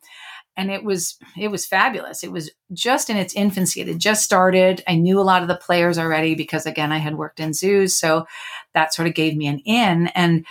and 0.58 0.72
it 0.72 0.84
was 0.84 1.18
it 1.38 1.50
was 1.50 1.66
fabulous. 1.66 2.24
It 2.24 2.32
was 2.32 2.52
just 2.74 3.10
in 3.10 3.18
its 3.18 3.36
infancy. 3.36 3.82
It 3.82 3.88
had 3.88 4.00
just 4.00 4.24
started. 4.24 4.84
I 4.88 4.96
knew 4.96 5.20
a 5.20 5.24
lot 5.24 5.42
of 5.42 5.48
the 5.48 5.56
players 5.56 5.98
already 5.98 6.36
because 6.36 6.66
again, 6.66 6.92
I 6.92 6.98
had 6.98 7.18
worked 7.18 7.40
in 7.40 7.54
zoos, 7.54 7.96
so 7.98 8.26
that 8.74 8.94
sort 8.94 9.08
of 9.08 9.14
gave 9.14 9.36
me 9.36 9.48
an 9.48 9.60
in 9.60 10.08
and 10.08 10.46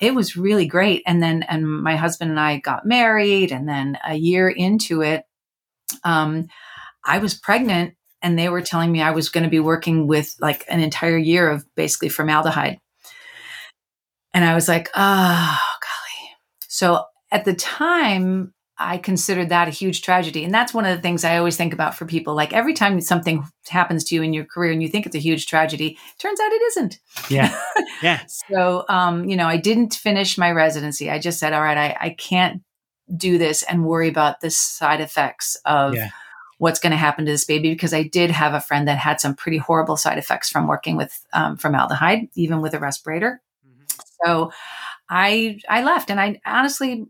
it 0.00 0.14
was 0.14 0.36
really 0.36 0.66
great 0.66 1.02
and 1.06 1.22
then 1.22 1.42
and 1.44 1.66
my 1.66 1.96
husband 1.96 2.30
and 2.30 2.40
i 2.40 2.58
got 2.58 2.86
married 2.86 3.50
and 3.50 3.68
then 3.68 3.98
a 4.06 4.14
year 4.14 4.48
into 4.48 5.02
it 5.02 5.25
um, 6.04 6.48
I 7.04 7.18
was 7.18 7.34
pregnant 7.34 7.94
and 8.22 8.38
they 8.38 8.48
were 8.48 8.62
telling 8.62 8.90
me 8.90 9.02
I 9.02 9.12
was 9.12 9.28
going 9.28 9.44
to 9.44 9.50
be 9.50 9.60
working 9.60 10.06
with 10.06 10.34
like 10.40 10.64
an 10.68 10.80
entire 10.80 11.18
year 11.18 11.48
of 11.48 11.64
basically 11.76 12.08
formaldehyde. 12.08 12.78
And 14.34 14.44
I 14.44 14.54
was 14.54 14.68
like, 14.68 14.88
oh, 14.94 15.58
golly. 15.80 16.30
So 16.68 17.04
at 17.30 17.44
the 17.44 17.54
time, 17.54 18.52
I 18.78 18.98
considered 18.98 19.48
that 19.48 19.68
a 19.68 19.70
huge 19.70 20.02
tragedy. 20.02 20.44
And 20.44 20.52
that's 20.52 20.74
one 20.74 20.84
of 20.84 20.94
the 20.94 21.00
things 21.00 21.24
I 21.24 21.38
always 21.38 21.56
think 21.56 21.72
about 21.72 21.94
for 21.94 22.04
people. 22.04 22.34
Like 22.34 22.52
every 22.52 22.74
time 22.74 23.00
something 23.00 23.46
happens 23.68 24.04
to 24.04 24.14
you 24.14 24.22
in 24.22 24.34
your 24.34 24.44
career 24.44 24.72
and 24.72 24.82
you 24.82 24.88
think 24.88 25.06
it's 25.06 25.16
a 25.16 25.20
huge 25.20 25.46
tragedy, 25.46 25.96
turns 26.18 26.38
out 26.40 26.52
it 26.52 26.62
isn't. 26.62 27.00
Yeah. 27.30 27.58
Yeah. 28.02 28.20
so, 28.28 28.84
um, 28.90 29.24
you 29.26 29.36
know, 29.36 29.46
I 29.46 29.56
didn't 29.56 29.94
finish 29.94 30.36
my 30.36 30.50
residency. 30.50 31.10
I 31.10 31.18
just 31.18 31.38
said, 31.38 31.54
all 31.54 31.62
right, 31.62 31.78
I, 31.78 31.96
I 31.98 32.10
can't 32.10 32.60
do 33.14 33.38
this 33.38 33.62
and 33.62 33.84
worry 33.84 34.08
about 34.08 34.40
the 34.40 34.50
side 34.50 35.00
effects 35.00 35.56
of 35.64 35.94
yeah. 35.94 36.10
what's 36.58 36.80
going 36.80 36.90
to 36.90 36.96
happen 36.96 37.24
to 37.24 37.30
this 37.30 37.44
baby 37.44 37.70
because 37.70 37.94
I 37.94 38.02
did 38.02 38.30
have 38.30 38.54
a 38.54 38.60
friend 38.60 38.88
that 38.88 38.98
had 38.98 39.20
some 39.20 39.34
pretty 39.34 39.58
horrible 39.58 39.96
side 39.96 40.18
effects 40.18 40.50
from 40.50 40.66
working 40.66 40.96
with 40.96 41.24
um, 41.32 41.56
formaldehyde, 41.56 42.28
even 42.34 42.60
with 42.60 42.74
a 42.74 42.80
respirator. 42.80 43.40
Mm-hmm. 43.66 43.84
So 44.24 44.52
I 45.08 45.60
I 45.68 45.82
left, 45.82 46.10
and 46.10 46.20
I 46.20 46.40
honestly 46.44 47.06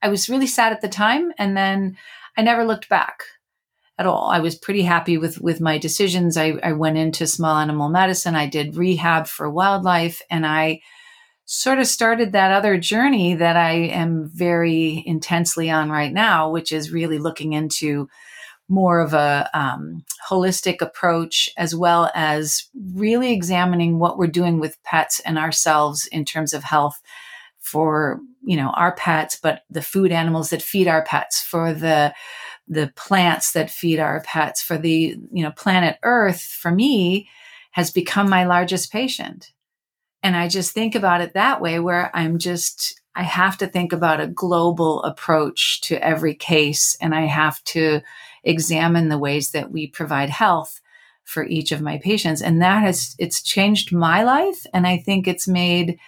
I 0.00 0.08
was 0.08 0.28
really 0.28 0.46
sad 0.46 0.72
at 0.72 0.80
the 0.80 0.88
time, 0.88 1.32
and 1.38 1.56
then 1.56 1.96
I 2.36 2.42
never 2.42 2.64
looked 2.64 2.88
back. 2.88 3.24
at 3.96 4.06
all. 4.06 4.28
I 4.28 4.40
was 4.40 4.56
pretty 4.56 4.82
happy 4.82 5.18
with 5.18 5.40
with 5.40 5.60
my 5.60 5.78
decisions. 5.78 6.36
I, 6.36 6.58
I 6.62 6.72
went 6.72 6.96
into 6.96 7.26
small 7.26 7.56
animal 7.56 7.88
medicine. 7.88 8.34
I 8.34 8.48
did 8.48 8.76
rehab 8.76 9.26
for 9.26 9.48
wildlife, 9.48 10.20
and 10.30 10.44
I 10.46 10.80
sort 11.46 11.78
of 11.78 11.86
started 11.86 12.32
that 12.32 12.52
other 12.52 12.78
journey 12.78 13.34
that 13.34 13.56
I 13.56 13.72
am 13.72 14.30
very 14.32 15.02
intensely 15.06 15.70
on 15.70 15.90
right 15.90 16.12
now, 16.12 16.50
which 16.50 16.72
is 16.72 16.90
really 16.90 17.18
looking 17.18 17.52
into 17.52 18.08
more 18.68 19.00
of 19.00 19.12
a 19.12 19.50
um, 19.52 20.04
holistic 20.28 20.80
approach 20.80 21.50
as 21.56 21.74
well 21.74 22.10
as 22.14 22.68
really 22.94 23.32
examining 23.32 23.98
what 23.98 24.16
we're 24.16 24.26
doing 24.26 24.58
with 24.58 24.82
pets 24.84 25.20
and 25.20 25.38
ourselves 25.38 26.06
in 26.06 26.24
terms 26.24 26.54
of 26.54 26.64
health 26.64 27.00
for 27.60 28.20
you 28.42 28.56
know 28.56 28.70
our 28.70 28.94
pets 28.94 29.38
but 29.42 29.62
the 29.70 29.82
food 29.82 30.12
animals 30.12 30.50
that 30.50 30.62
feed 30.62 30.86
our 30.86 31.02
pets 31.04 31.42
for 31.42 31.72
the 31.72 32.14
the 32.68 32.92
plants 32.94 33.52
that 33.52 33.70
feed 33.70 33.98
our 33.98 34.22
pets 34.22 34.62
for 34.62 34.76
the 34.76 35.16
you 35.32 35.42
know 35.42 35.50
planet 35.50 35.98
earth 36.02 36.42
for 36.42 36.70
me 36.70 37.28
has 37.70 37.90
become 37.90 38.28
my 38.28 38.44
largest 38.44 38.92
patient 38.92 39.53
and 40.24 40.36
i 40.36 40.48
just 40.48 40.72
think 40.72 40.96
about 40.96 41.20
it 41.20 41.34
that 41.34 41.60
way 41.60 41.78
where 41.78 42.10
i'm 42.16 42.38
just 42.38 43.00
i 43.14 43.22
have 43.22 43.56
to 43.56 43.68
think 43.68 43.92
about 43.92 44.20
a 44.20 44.26
global 44.26 45.00
approach 45.04 45.80
to 45.82 46.04
every 46.04 46.34
case 46.34 46.96
and 47.00 47.14
i 47.14 47.26
have 47.26 47.62
to 47.62 48.00
examine 48.42 49.08
the 49.08 49.18
ways 49.18 49.52
that 49.52 49.70
we 49.70 49.86
provide 49.86 50.30
health 50.30 50.80
for 51.24 51.44
each 51.46 51.72
of 51.72 51.80
my 51.80 51.98
patients. 51.98 52.42
And 52.42 52.60
that 52.62 52.82
has 52.82 53.16
it's 53.18 53.42
changed 53.42 53.92
my 53.92 54.22
life 54.22 54.66
and 54.72 54.86
i 54.86 54.98
think 54.98 55.26
it's 55.26 55.48
made 55.48 55.98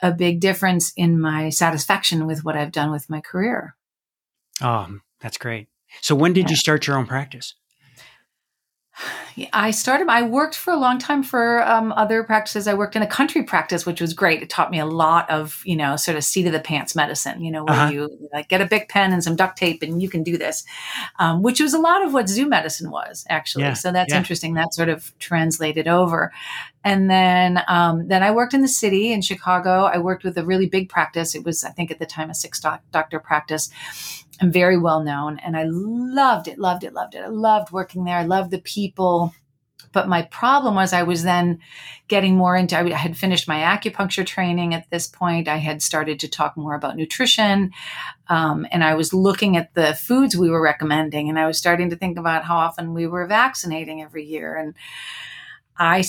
a 0.00 0.10
big 0.10 0.40
difference 0.40 0.92
in 0.96 1.20
my 1.20 1.50
satisfaction 1.50 2.26
with 2.26 2.44
what 2.44 2.56
i've 2.56 2.72
done 2.72 2.90
with 2.90 3.08
my 3.08 3.20
career. 3.20 3.76
Oh 4.60 4.98
that's 5.20 5.38
great. 5.38 5.68
So 6.00 6.14
when 6.14 6.32
did 6.32 6.50
you 6.50 6.56
start 6.56 6.86
your 6.86 6.98
own 6.98 7.06
practice 7.06 7.54
I 9.52 9.70
started, 9.72 10.08
I 10.08 10.22
worked 10.22 10.54
for 10.54 10.72
a 10.72 10.76
long 10.76 10.98
time 10.98 11.22
for 11.22 11.62
um, 11.62 11.92
other 11.92 12.22
practices. 12.22 12.68
I 12.68 12.74
worked 12.74 12.94
in 12.94 13.02
a 13.02 13.06
country 13.06 13.42
practice, 13.42 13.84
which 13.84 14.00
was 14.00 14.14
great. 14.14 14.42
It 14.42 14.50
taught 14.50 14.70
me 14.70 14.78
a 14.78 14.86
lot 14.86 15.28
of, 15.28 15.60
you 15.64 15.76
know, 15.76 15.96
sort 15.96 16.16
of 16.16 16.24
seat 16.24 16.46
of 16.46 16.52
the 16.52 16.60
pants 16.60 16.94
medicine, 16.94 17.42
you 17.42 17.50
know, 17.50 17.64
where 17.64 17.74
uh-huh. 17.74 17.92
you 17.92 18.28
like 18.32 18.48
get 18.48 18.60
a 18.60 18.66
big 18.66 18.88
pen 18.88 19.12
and 19.12 19.24
some 19.24 19.36
duct 19.36 19.58
tape 19.58 19.82
and 19.82 20.00
you 20.00 20.08
can 20.08 20.22
do 20.22 20.38
this, 20.38 20.64
um, 21.18 21.42
which 21.42 21.60
was 21.60 21.74
a 21.74 21.78
lot 21.78 22.04
of 22.04 22.12
what 22.12 22.28
zoo 22.28 22.46
medicine 22.46 22.90
was 22.90 23.24
actually. 23.28 23.64
Yeah. 23.64 23.74
So 23.74 23.92
that's 23.92 24.12
yeah. 24.12 24.18
interesting. 24.18 24.54
That 24.54 24.72
sort 24.72 24.88
of 24.88 25.12
translated 25.18 25.88
over. 25.88 26.32
And 26.84 27.10
then, 27.10 27.62
um, 27.66 28.08
then 28.08 28.22
I 28.22 28.30
worked 28.30 28.52
in 28.52 28.60
the 28.60 28.68
city 28.68 29.10
in 29.10 29.22
Chicago. 29.22 29.84
I 29.84 29.98
worked 29.98 30.22
with 30.22 30.36
a 30.36 30.44
really 30.44 30.68
big 30.68 30.90
practice. 30.90 31.34
It 31.34 31.42
was, 31.42 31.64
I 31.64 31.70
think 31.70 31.90
at 31.90 31.98
the 31.98 32.06
time, 32.06 32.28
a 32.28 32.34
six 32.34 32.60
doc- 32.60 32.82
doctor 32.92 33.18
practice 33.18 33.70
and 34.40 34.52
very 34.52 34.78
well 34.78 35.02
known. 35.02 35.38
And 35.38 35.56
I 35.56 35.64
loved 35.66 36.48
it, 36.48 36.58
loved 36.58 36.84
it, 36.84 36.92
loved 36.92 37.14
it. 37.14 37.22
I 37.24 37.28
loved 37.28 37.72
working 37.72 38.04
there. 38.04 38.18
I 38.18 38.24
loved 38.24 38.50
the 38.50 38.60
people. 38.60 39.32
But 39.92 40.08
my 40.08 40.22
problem 40.22 40.74
was 40.74 40.92
I 40.92 41.04
was 41.04 41.22
then 41.22 41.60
getting 42.08 42.36
more 42.36 42.56
into, 42.56 42.76
I 42.76 42.90
had 42.90 43.16
finished 43.16 43.46
my 43.46 43.60
acupuncture 43.60 44.26
training 44.26 44.74
at 44.74 44.90
this 44.90 45.06
point. 45.06 45.46
I 45.46 45.58
had 45.58 45.82
started 45.82 46.18
to 46.20 46.28
talk 46.28 46.56
more 46.56 46.74
about 46.74 46.96
nutrition. 46.96 47.70
Um, 48.28 48.66
and 48.72 48.82
I 48.82 48.94
was 48.94 49.14
looking 49.14 49.56
at 49.56 49.72
the 49.74 49.94
foods 49.94 50.36
we 50.36 50.50
were 50.50 50.62
recommending. 50.62 51.28
And 51.28 51.38
I 51.38 51.46
was 51.46 51.58
starting 51.58 51.90
to 51.90 51.96
think 51.96 52.18
about 52.18 52.44
how 52.44 52.56
often 52.56 52.92
we 52.92 53.06
were 53.06 53.26
vaccinating 53.26 54.02
every 54.02 54.24
year. 54.24 54.56
And 54.56 54.74
I, 55.76 56.02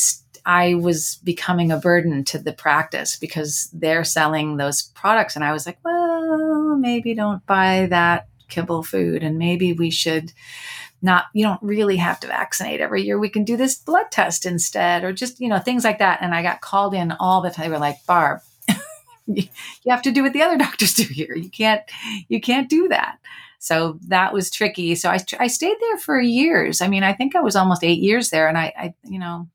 I 0.46 0.76
was 0.76 1.20
becoming 1.24 1.72
a 1.72 1.78
burden 1.78 2.24
to 2.26 2.38
the 2.40 2.54
practice 2.54 3.16
because 3.18 3.70
they're 3.74 4.04
selling 4.04 4.58
those 4.58 4.84
products. 4.94 5.36
And 5.36 5.44
I 5.44 5.52
was 5.52 5.66
like, 5.66 5.80
well, 5.84 6.76
maybe 6.76 7.16
don't 7.16 7.46
buy 7.46 7.88
that 7.90 8.28
kibble 8.48 8.84
food. 8.84 9.24
And 9.24 9.40
maybe 9.40 9.74
we 9.74 9.90
should 9.90 10.32
not, 11.02 11.26
you 11.34 11.44
don't 11.44 11.62
really 11.64 11.98
have 11.98 12.20
to 12.20 12.28
vaccinate 12.28 12.80
every 12.80 13.04
year. 13.04 13.18
We 13.18 13.30
can 13.30 13.44
do 13.44 13.58
this 13.58 13.76
blood 13.76 14.12
test 14.12 14.46
instead, 14.46 15.04
or 15.04 15.14
just, 15.14 15.40
you 15.40 15.50
know, 15.50 15.60
things 15.60 15.84
like 15.84 16.00
that. 16.00 16.20
And 16.22 16.34
I 16.34 16.44
got 16.44 16.62
called 16.62 16.94
in 16.94 17.12
all 17.14 17.42
the 17.42 17.50
time. 17.50 17.66
They 17.66 17.72
were 17.72 17.80
like, 17.80 18.06
Barb, 18.06 18.42
you 19.28 19.48
have 19.88 20.04
to 20.04 20.12
do 20.12 20.22
what 20.22 20.34
the 20.34 20.44
other 20.44 20.58
doctors 20.60 20.94
do 20.94 21.04
here. 21.04 21.36
You 21.36 21.50
can't, 21.50 21.82
you 22.28 22.40
can't 22.40 22.70
do 22.70 22.88
that. 22.90 23.18
So 23.58 23.98
that 24.10 24.32
was 24.32 24.52
tricky. 24.52 24.94
So 24.94 25.10
I, 25.10 25.18
I 25.40 25.48
stayed 25.48 25.78
there 25.82 25.98
for 25.98 26.22
years. 26.22 26.82
I 26.82 26.88
mean, 26.88 27.02
I 27.02 27.14
think 27.14 27.36
I 27.36 27.42
was 27.42 27.56
almost 27.56 27.84
eight 27.84 28.00
years 28.00 28.30
there 28.30 28.48
and 28.48 28.60
I, 28.60 28.72
I 28.78 28.94
you 29.04 29.18
know, 29.18 29.48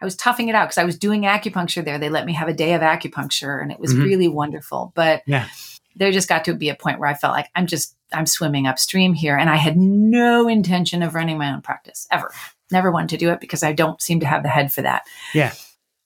I 0.00 0.04
was 0.04 0.16
toughing 0.16 0.48
it 0.48 0.54
out 0.54 0.68
because 0.68 0.78
I 0.78 0.84
was 0.84 0.98
doing 0.98 1.22
acupuncture 1.22 1.84
there. 1.84 1.98
They 1.98 2.08
let 2.08 2.26
me 2.26 2.32
have 2.32 2.48
a 2.48 2.54
day 2.54 2.72
of 2.72 2.80
acupuncture 2.80 3.60
and 3.60 3.70
it 3.70 3.78
was 3.78 3.92
mm-hmm. 3.92 4.02
really 4.02 4.28
wonderful. 4.28 4.92
But 4.94 5.22
yeah. 5.26 5.48
there 5.94 6.10
just 6.10 6.28
got 6.28 6.44
to 6.46 6.54
be 6.54 6.70
a 6.70 6.74
point 6.74 6.98
where 6.98 7.08
I 7.08 7.14
felt 7.14 7.34
like 7.34 7.50
I'm 7.54 7.66
just, 7.66 7.96
I'm 8.12 8.26
swimming 8.26 8.66
upstream 8.66 9.12
here. 9.12 9.36
And 9.36 9.50
I 9.50 9.56
had 9.56 9.76
no 9.76 10.48
intention 10.48 11.02
of 11.02 11.14
running 11.14 11.38
my 11.38 11.52
own 11.52 11.60
practice 11.60 12.06
ever. 12.10 12.32
Never 12.70 12.90
wanted 12.90 13.10
to 13.10 13.16
do 13.18 13.30
it 13.30 13.40
because 13.40 13.62
I 13.62 13.72
don't 13.72 14.00
seem 14.00 14.20
to 14.20 14.26
have 14.26 14.42
the 14.42 14.48
head 14.48 14.72
for 14.72 14.82
that. 14.82 15.02
Yeah. 15.34 15.52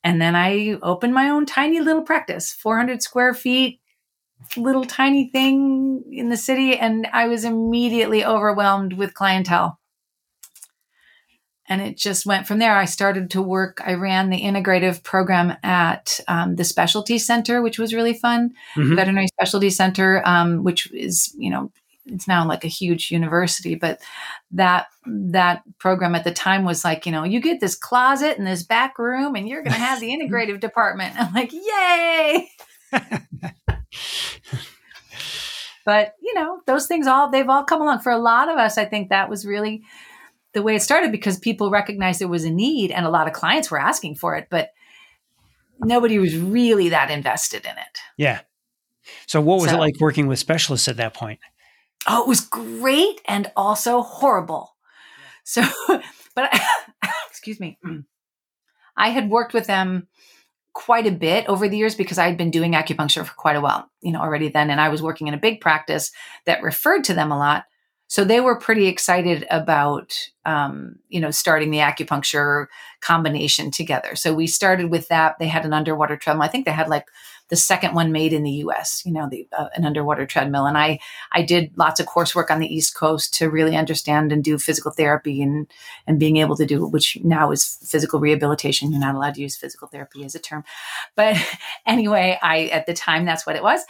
And 0.03 0.21
then 0.21 0.35
I 0.35 0.77
opened 0.83 1.15
my 1.15 1.31
own 1.31 1.47
tiny 1.47 1.81
little 1.81 2.03
practice, 2.03 2.53
400 2.53 3.03
square 3.03 3.33
feet, 3.33 3.81
little 4.57 4.85
tiny 4.85 5.31
thing 5.31 6.05
in 6.11 6.29
the 6.29 6.37
city. 6.37 6.77
And 6.77 7.07
I 7.13 7.29
was 7.29 7.45
immediately 7.45 8.25
overwhelmed 8.25 8.95
with 8.95 9.15
clientele 9.15 9.79
and 11.69 11.81
it 11.81 11.97
just 11.97 12.27
went 12.27 12.47
from 12.47 12.59
there. 12.59 12.77
I 12.77 12.85
started 12.85 13.31
to 13.31 13.43
work. 13.43 13.81
I 13.85 13.95
ran 13.95 14.31
the 14.31 14.43
integrative 14.43 15.03
program 15.03 15.57
at 15.63 16.21
um, 16.29 16.57
the 16.57 16.65
specialty 16.65 17.19
center, 17.19 17.63
which 17.63 17.79
was 17.79 17.95
really 17.95 18.15
fun. 18.15 18.51
Mm-hmm. 18.77 18.97
Veterinary 18.97 19.29
specialty 19.29 19.71
center, 19.71 20.23
um, 20.27 20.63
which 20.63 20.93
is 20.93 21.35
you 21.39 21.51
know 21.51 21.73
it's 22.07 22.29
now 22.29 22.47
like 22.47 22.65
a 22.65 22.69
huge 22.69 23.11
university, 23.11 23.75
but 23.75 24.01
that 24.53 24.89
that 25.07 25.63
program 25.79 26.15
at 26.15 26.25
the 26.25 26.33
time 26.33 26.65
was 26.65 26.85
like 26.85 27.07
you 27.07 27.13
know 27.13 27.25
you 27.25 27.41
get 27.41 27.61
this 27.61 27.75
closet 27.75 28.37
and 28.37 28.47
this 28.47 28.63
back 28.63 28.99
room, 28.99 29.35
and 29.35 29.49
you're 29.49 29.63
going 29.63 29.75
to 29.75 29.81
have 29.81 30.01
the 30.01 30.11
integrative 30.15 30.61
department. 30.61 31.19
I'm 31.19 31.33
like, 31.33 31.53
yay! 31.53 32.51
but 35.87 36.15
you 36.23 36.35
know 36.35 36.61
those 36.67 36.87
things 36.87 37.07
all 37.07 37.31
they've 37.31 37.49
all 37.49 37.65
come 37.65 37.81
along 37.81 38.01
for 38.01 38.13
a 38.13 38.19
lot 38.19 38.51
of 38.51 38.59
us. 38.59 38.77
I 38.77 38.85
think 38.85 39.09
that 39.09 39.31
was 39.31 39.47
really 39.47 39.83
the 40.55 40.63
way 40.63 40.75
it 40.75 40.83
started 40.83 41.13
because 41.13 41.39
people 41.39 41.71
recognized 41.71 42.21
there 42.21 42.29
was 42.29 42.45
a 42.45 42.51
need 42.51 42.91
and 42.91 43.05
a 43.05 43.11
lot 43.11 43.27
of 43.27 43.33
clients 43.33 43.71
were 43.71 43.81
asking 43.81 44.15
for 44.15 44.37
it, 44.37 44.47
but 44.51 44.71
nobody 45.81 46.19
was 46.19 46.37
really 46.37 46.89
that 46.91 47.11
invested 47.11 47.65
in 47.65 47.73
it. 47.73 47.99
Yeah. 48.17 48.41
So 49.27 49.41
what 49.41 49.61
was 49.61 49.71
so, 49.71 49.77
it 49.77 49.81
like 49.81 50.01
working 50.01 50.29
with 50.29 50.39
specialists 50.39 50.89
at 50.89 50.97
that 50.97 51.15
point? 51.15 51.41
Oh, 52.07 52.23
it 52.23 52.29
was 52.29 52.41
great 52.41 53.21
and 53.27 53.51
also 53.57 54.03
horrible. 54.03 54.77
So, 55.43 55.63
but 56.35 56.55
excuse 57.29 57.61
me. 57.61 57.79
I 58.97 59.09
had 59.11 59.29
worked 59.29 59.55
with 59.55 59.67
them 59.67 60.09
quite 60.73 61.07
a 61.07 61.13
bit 61.13 61.47
over 61.49 61.69
the 61.69 61.77
years 61.77 61.95
because 61.95 62.19
I 62.19 62.27
had 62.27 62.37
been 62.37 62.51
doing 62.51 62.73
acupuncture 62.73 63.25
for 63.25 63.35
quite 63.35 63.57
a 63.57 63.61
while, 63.61 63.91
you 64.01 64.13
know, 64.13 64.21
already 64.21 64.49
then. 64.49 64.71
And 64.71 64.81
I 64.81 64.89
was 64.89 65.03
working 65.03 65.29
in 65.29 65.35
a 65.35 65.39
big 65.39 65.61
practice 65.61 66.11
that 66.47 66.63
referred 66.63 67.05
to 67.05 67.15
them 67.15 67.33
a 67.33 67.39
lot. 67.39 67.65
So 68.15 68.23
they 68.23 68.39
were 68.39 68.57
pretty 68.57 68.87
excited 68.87 69.45
about, 69.51 70.17
um, 70.45 71.01
you 71.09 71.19
know, 71.19 71.33
starting 71.33 71.73
the 71.73 71.79
acupuncture 71.79 72.67
combination 73.01 73.73
together. 73.73 74.15
So 74.15 74.33
we 74.33 74.47
started 74.47 74.89
with 74.89 75.09
that. 75.09 75.41
They 75.41 75.49
had 75.49 75.65
an 75.65 75.73
underwater 75.73 76.17
treadmill. 76.17 76.45
I 76.45 76.49
think 76.49 76.65
they 76.65 76.71
had 76.71 76.87
like 76.87 77.07
the 77.51 77.57
second 77.57 77.95
one 77.95 78.11
made 78.11 78.33
in 78.33 78.43
the 78.43 78.51
U.S. 78.51 79.03
You 79.05 79.13
know, 79.13 79.29
the, 79.31 79.47
uh, 79.57 79.69
an 79.75 79.85
underwater 79.85 80.25
treadmill, 80.27 80.67
and 80.67 80.79
I 80.79 80.99
I 81.33 81.43
did 81.43 81.73
lots 81.77 82.01
of 82.01 82.07
coursework 82.07 82.51
on 82.51 82.59
the 82.59 82.75
East 82.75 82.97
Coast 82.97 83.35
to 83.35 83.51
really 83.51 83.77
understand 83.77 84.33
and 84.33 84.43
do 84.43 84.59
physical 84.59 84.91
therapy 84.91 85.43
and 85.43 85.67
and 86.07 86.19
being 86.19 86.39
able 86.39 86.57
to 86.57 86.65
do 86.65 86.87
which 86.87 87.19
now 87.23 87.51
is 87.51 87.79
physical 87.85 88.19
rehabilitation. 88.19 88.91
You're 88.91 89.01
not 89.01 89.15
allowed 89.15 89.35
to 89.35 89.43
use 89.43 89.57
physical 89.57 89.89
therapy 89.89 90.25
as 90.25 90.35
a 90.35 90.39
term, 90.39 90.65
but 91.17 91.37
anyway, 91.87 92.39
I 92.43 92.67
at 92.67 92.87
the 92.87 92.95
time 92.95 93.27
that's 93.27 93.47
what 93.47 93.57
it 93.57 93.63
was, 93.63 93.83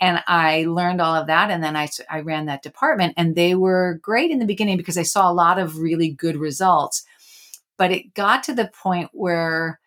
and 0.00 0.22
I 0.26 0.64
learned 0.64 1.00
all 1.00 1.14
of 1.14 1.26
that, 1.26 1.50
and 1.50 1.62
then 1.62 1.76
I 1.76 1.88
I 2.10 2.20
ran 2.20 2.46
that 2.46 2.62
department, 2.62 3.14
and 3.18 3.34
they 3.34 3.54
were 3.54 4.00
great 4.02 4.30
in 4.30 4.38
the 4.38 4.46
beginning 4.46 4.78
because 4.78 4.98
I 4.98 5.02
saw 5.02 5.30
a 5.30 5.34
lot 5.34 5.58
of 5.58 5.78
really 5.78 6.10
good 6.10 6.36
results, 6.36 7.04
but 7.76 7.90
it 7.90 8.14
got 8.14 8.42
to 8.44 8.54
the 8.54 8.70
point 8.82 9.10
where 9.12 9.80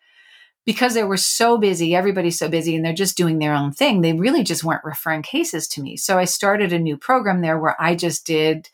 because 0.66 0.94
they 0.94 1.04
were 1.04 1.16
so 1.16 1.56
busy, 1.56 1.94
everybody's 1.94 2.38
so 2.38 2.48
busy 2.48 2.74
and 2.74 2.84
they're 2.84 2.92
just 2.92 3.16
doing 3.16 3.38
their 3.38 3.54
own 3.54 3.72
thing, 3.72 4.00
they 4.00 4.12
really 4.12 4.42
just 4.42 4.64
weren't 4.64 4.84
referring 4.84 5.22
cases 5.22 5.68
to 5.68 5.80
me. 5.80 5.96
So 5.96 6.18
I 6.18 6.24
started 6.24 6.72
a 6.72 6.78
new 6.78 6.98
program 6.98 7.40
there 7.40 7.58
where 7.58 7.76
I 7.80 7.94
just 7.94 8.26
did, 8.26 8.68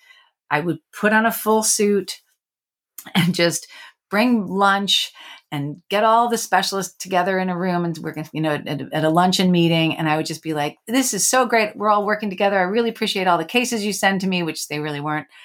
I 0.51 0.61
would 0.61 0.79
put 0.99 1.13
on 1.13 1.27
a 1.27 1.33
full 1.33 1.63
suit 1.63 2.23
and 3.15 3.35
just 3.35 3.69
bring 4.11 4.47
lunch 4.47 5.13
and 5.53 5.83
get 5.91 6.03
all 6.03 6.31
the 6.31 6.39
specialists 6.39 6.97
together 6.97 7.39
in 7.39 7.51
a 7.51 7.57
room 7.57 7.85
and 7.85 7.97
we're 7.99 8.15
going 8.15 8.25
to, 8.25 8.31
you 8.33 8.41
know, 8.41 8.55
at, 8.55 8.67
at, 8.67 9.05
a 9.05 9.11
luncheon 9.11 9.53
meeting. 9.53 9.95
And 9.95 10.09
I 10.09 10.17
would 10.17 10.25
just 10.25 10.43
be 10.43 10.55
like, 10.55 10.79
this 10.89 11.13
is 11.13 11.29
so 11.29 11.45
great. 11.45 11.77
We're 11.77 11.91
all 11.91 12.07
working 12.07 12.31
together. 12.31 12.59
I 12.59 12.63
really 12.63 12.89
appreciate 12.89 13.27
all 13.27 13.37
the 13.37 13.45
cases 13.45 13.85
you 13.85 13.93
send 13.93 14.23
to 14.23 14.27
me, 14.27 14.43
which 14.43 14.67
they 14.67 14.81
really 14.81 15.01
weren't. 15.01 15.29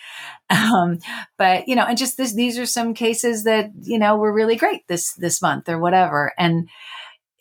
Um, 0.49 0.99
but 1.37 1.67
you 1.67 1.75
know, 1.75 1.83
and 1.83 1.97
just 1.97 2.15
this, 2.15 2.33
these 2.33 2.57
are 2.57 2.65
some 2.65 2.93
cases 2.93 3.43
that, 3.43 3.69
you 3.81 3.99
know, 3.99 4.15
were 4.15 4.31
really 4.31 4.55
great 4.55 4.87
this, 4.87 5.13
this 5.15 5.41
month 5.41 5.67
or 5.67 5.77
whatever. 5.77 6.31
And 6.37 6.69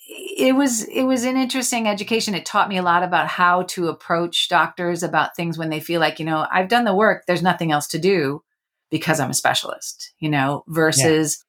it 0.09 0.57
was, 0.57 0.83
it 0.83 1.05
was 1.05 1.23
an 1.23 1.37
interesting 1.37 1.87
education. 1.87 2.35
It 2.35 2.45
taught 2.45 2.69
me 2.69 2.79
a 2.79 2.83
lot 2.83 3.05
about 3.05 3.29
how 3.29 3.63
to 3.63 3.87
approach 3.87 4.49
doctors 4.49 5.05
about 5.05 5.37
things 5.37 5.57
when 5.57 5.71
they 5.71 5.79
feel 5.79 6.01
like, 6.01 6.19
you 6.19 6.25
know, 6.25 6.49
I've 6.51 6.69
done 6.69 6.85
the 6.85 6.97
work. 6.97 7.23
There's 7.29 7.45
nothing 7.45 7.71
else 7.71 7.87
to 7.89 7.99
do 8.01 8.43
because 8.91 9.21
I'm 9.21 9.31
a 9.31 9.35
specialist, 9.35 10.13
you 10.19 10.29
know, 10.29 10.65
versus 10.67 11.39
yeah. 11.39 11.46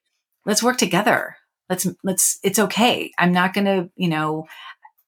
Let's 0.47 0.63
work 0.63 0.77
together. 0.77 1.35
Let's, 1.69 1.85
let's, 2.03 2.39
it's 2.43 2.57
okay. 2.57 3.11
I'm 3.19 3.33
not 3.33 3.53
going 3.53 3.65
to, 3.65 3.91
you 3.95 4.07
know, 4.07 4.47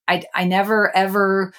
I, 0.08 0.24
I 0.36 0.44
never 0.44 0.96
ever 0.96 1.54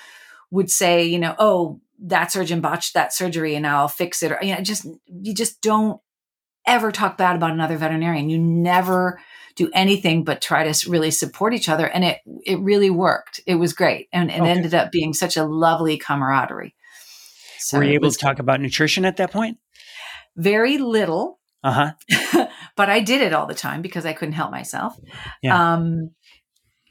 would 0.51 0.71
say, 0.71 1.05
you 1.05 1.19
know, 1.19 1.35
oh, 1.39 1.81
that 2.03 2.31
surgeon 2.31 2.61
botched 2.61 2.95
that 2.95 3.13
surgery 3.13 3.55
and 3.55 3.67
I'll 3.67 3.89
fix 3.89 4.23
it. 4.23 4.31
Or, 4.33 4.39
you 4.43 4.55
know, 4.55 4.61
just, 4.61 4.87
you 5.07 5.35
just 5.35 5.61
don't 5.63 6.01
ever 6.67 6.93
talk 6.93 7.17
bad 7.17 7.37
about 7.37 7.53
another 7.53 7.77
veterinarian. 7.77 8.31
You 8.31 8.39
never 8.39 9.21
do 9.57 9.71
anything 9.73 10.25
but 10.25 10.41
try 10.41 10.71
to 10.71 10.91
really 10.91 11.11
support 11.11 11.55
each 11.55 11.69
other. 11.69 11.87
And 11.87 12.05
it, 12.05 12.19
it 12.45 12.61
really 12.61 12.91
worked. 12.91 13.41
It 13.47 13.57
was 13.57 13.73
great. 13.73 14.09
And 14.13 14.31
it 14.31 14.41
okay. 14.41 14.51
ended 14.51 14.75
up 14.75 14.93
being 14.93 15.13
such 15.13 15.37
a 15.37 15.45
lovely 15.45 15.97
camaraderie. 15.97 16.75
So 17.59 17.79
Were 17.79 17.85
you 17.85 17.93
able 17.93 18.11
to 18.11 18.19
talk 18.19 18.39
about 18.39 18.61
nutrition 18.61 19.05
at 19.05 19.17
that 19.17 19.33
point? 19.33 19.59
Very 20.37 20.79
little. 20.79 21.40
Uh 21.63 21.93
huh. 22.09 22.47
but 22.77 22.89
I 22.89 23.01
did 23.01 23.21
it 23.21 23.33
all 23.33 23.47
the 23.47 23.55
time 23.55 23.83
because 23.83 24.07
I 24.07 24.13
couldn't 24.13 24.35
help 24.35 24.51
myself. 24.51 24.99
Yeah. 25.43 25.75
Um, 25.75 26.11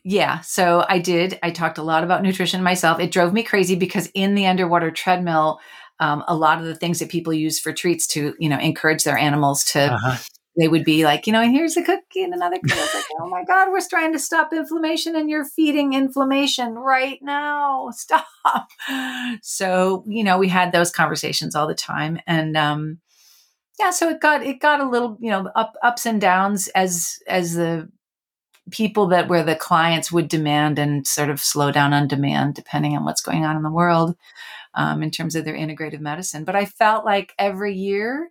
yeah, 0.03 0.39
so 0.41 0.85
I 0.87 0.99
did. 0.99 1.37
I 1.43 1.51
talked 1.51 1.77
a 1.77 1.83
lot 1.83 2.03
about 2.03 2.23
nutrition 2.23 2.63
myself. 2.63 2.99
It 2.99 3.11
drove 3.11 3.33
me 3.33 3.43
crazy 3.43 3.75
because 3.75 4.09
in 4.13 4.33
the 4.33 4.47
underwater 4.47 4.91
treadmill, 4.91 5.59
um, 5.99 6.23
a 6.27 6.35
lot 6.35 6.59
of 6.59 6.65
the 6.65 6.75
things 6.75 6.99
that 6.99 7.09
people 7.09 7.33
use 7.33 7.59
for 7.59 7.73
treats 7.73 8.07
to, 8.07 8.33
you 8.39 8.49
know, 8.49 8.57
encourage 8.57 9.03
their 9.03 9.17
animals 9.17 9.65
to, 9.65 9.93
uh-huh. 9.93 10.17
they 10.57 10.69
would 10.69 10.85
be 10.85 11.03
like, 11.03 11.27
you 11.27 11.33
know, 11.33 11.41
and 11.41 11.51
here's 11.51 11.75
a 11.75 11.83
cookie 11.83 12.23
and 12.23 12.33
another 12.33 12.57
cookie. 12.57 12.79
like, 12.79 13.05
oh 13.19 13.29
my 13.29 13.43
God, 13.43 13.69
we're 13.71 13.81
trying 13.87 14.13
to 14.13 14.19
stop 14.19 14.53
inflammation 14.53 15.15
and 15.15 15.29
you're 15.29 15.45
feeding 15.45 15.91
inflammation 15.91 16.75
right 16.75 17.19
now. 17.21 17.89
Stop. 17.91 18.25
So, 19.43 20.03
you 20.07 20.23
know, 20.23 20.39
we 20.39 20.47
had 20.47 20.71
those 20.71 20.89
conversations 20.89 21.53
all 21.53 21.67
the 21.67 21.75
time. 21.75 22.19
And, 22.25 22.57
um, 22.57 22.99
yeah, 23.79 23.91
so 23.91 24.09
it 24.09 24.19
got, 24.19 24.43
it 24.43 24.59
got 24.59 24.81
a 24.81 24.89
little, 24.89 25.17
you 25.19 25.29
know, 25.29 25.49
up, 25.55 25.75
ups 25.81 26.05
and 26.05 26.19
downs 26.19 26.67
as, 26.69 27.17
as 27.27 27.53
the 27.53 27.89
people 28.71 29.07
that 29.07 29.27
where 29.27 29.43
the 29.43 29.55
clients 29.55 30.11
would 30.11 30.27
demand 30.27 30.79
and 30.79 31.05
sort 31.07 31.29
of 31.29 31.39
slow 31.39 31.71
down 31.71 31.93
on 31.93 32.07
demand 32.07 32.55
depending 32.55 32.95
on 32.95 33.03
what's 33.03 33.21
going 33.21 33.45
on 33.45 33.55
in 33.55 33.63
the 33.63 33.71
world 33.71 34.15
um, 34.75 35.01
in 35.03 35.11
terms 35.11 35.35
of 35.35 35.45
their 35.45 35.55
integrative 35.55 35.99
medicine. 35.99 36.43
But 36.43 36.55
i 36.55 36.65
felt 36.65 37.05
like 37.05 37.33
every 37.37 37.75
year 37.75 38.29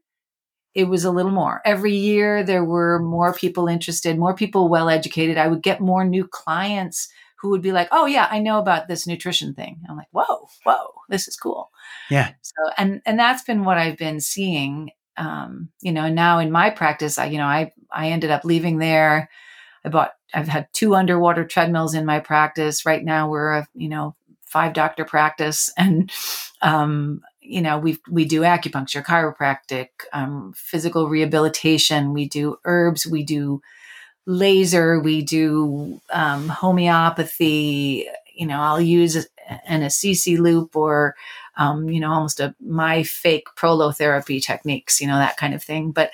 it 0.75 0.85
was 0.85 1.05
a 1.05 1.11
little 1.11 1.33
more. 1.33 1.61
Every 1.65 1.95
year 1.95 2.45
there 2.45 2.65
were 2.65 3.01
more 3.01 3.33
people 3.33 3.69
interested 3.69 4.19
more 4.19 4.35
people 4.35 4.69
well 4.69 4.89
educated 4.89 5.39
i 5.39 5.49
would 5.49 5.63
get 5.63 5.81
more 5.81 6.05
new 6.05 6.27
clients 6.27 7.09
who 7.41 7.51
would 7.51 7.63
be 7.63 7.73
like 7.73 7.89
oh 7.93 8.07
yeah 8.07 8.29
i 8.31 8.39
know 8.39 8.59
about 8.59 8.89
this 8.89 9.07
nutrition 9.07 9.55
thing. 9.55 9.81
I'm 9.89 9.97
like 9.97 10.09
whoa 10.13 10.49
whoa 10.65 10.93
this 11.09 11.29
is 11.29 11.37
cool. 11.37 11.71
Yeah. 12.11 12.33
So 12.43 12.71
and 12.77 13.01
and 13.07 13.19
that's 13.19 13.43
been 13.43 13.65
what 13.65 13.79
i've 13.79 13.97
been 13.97 14.21
seeing 14.21 14.91
um, 15.19 15.71
you 15.83 15.93
know, 15.93 16.09
now 16.09 16.39
in 16.39 16.53
my 16.53 16.71
practice, 16.71 17.19
I, 17.19 17.27
you 17.27 17.39
know, 17.39 17.47
I, 17.47 17.73
I 17.93 18.09
ended 18.11 18.31
up 18.31 18.45
leaving 18.45 18.79
there 18.79 19.29
I 19.85 19.89
bought, 19.89 20.13
I've 20.35 20.49
had 20.49 20.69
two 20.73 20.95
underwater 20.95 21.45
treadmills 21.45 21.95
in 21.95 22.05
my 22.07 22.21
practice. 22.21 22.85
Right 22.87 23.05
now 23.05 23.29
we're 23.29 23.53
a, 23.53 23.69
you 23.75 23.89
know, 23.89 24.15
five 24.47 24.73
doctor 24.73 25.05
practice 25.05 25.73
and, 25.79 26.11
um, 26.63 27.23
you 27.41 27.63
know, 27.63 27.79
we 27.79 27.99
we 28.11 28.27
do 28.27 28.43
acupuncture, 28.43 29.03
chiropractic, 29.03 29.89
um, 30.13 30.53
physical 30.55 31.09
rehabilitation. 31.09 32.13
We 32.13 32.29
do 32.29 32.59
herbs. 32.67 33.07
We 33.07 33.23
do 33.25 33.63
laser. 34.27 35.01
We 35.01 35.23
do 35.23 36.01
um, 36.13 36.49
homeopathy. 36.49 38.07
You 38.35 38.47
know, 38.47 38.61
I'll 38.61 38.81
use 38.81 39.27
an 39.67 39.83
Assisi 39.83 40.37
loop 40.37 40.77
or, 40.77 41.15
um, 41.57 41.89
you 41.89 42.01
know, 42.01 42.11
almost 42.13 42.41
a 42.41 42.55
my 42.61 43.03
fake 43.03 43.47
prolotherapy 43.57 44.43
techniques. 44.43 45.01
You 45.01 45.07
know, 45.07 45.19
that 45.19 45.37
kind 45.37 45.55
of 45.55 45.63
thing. 45.63 45.93
But 45.93 46.11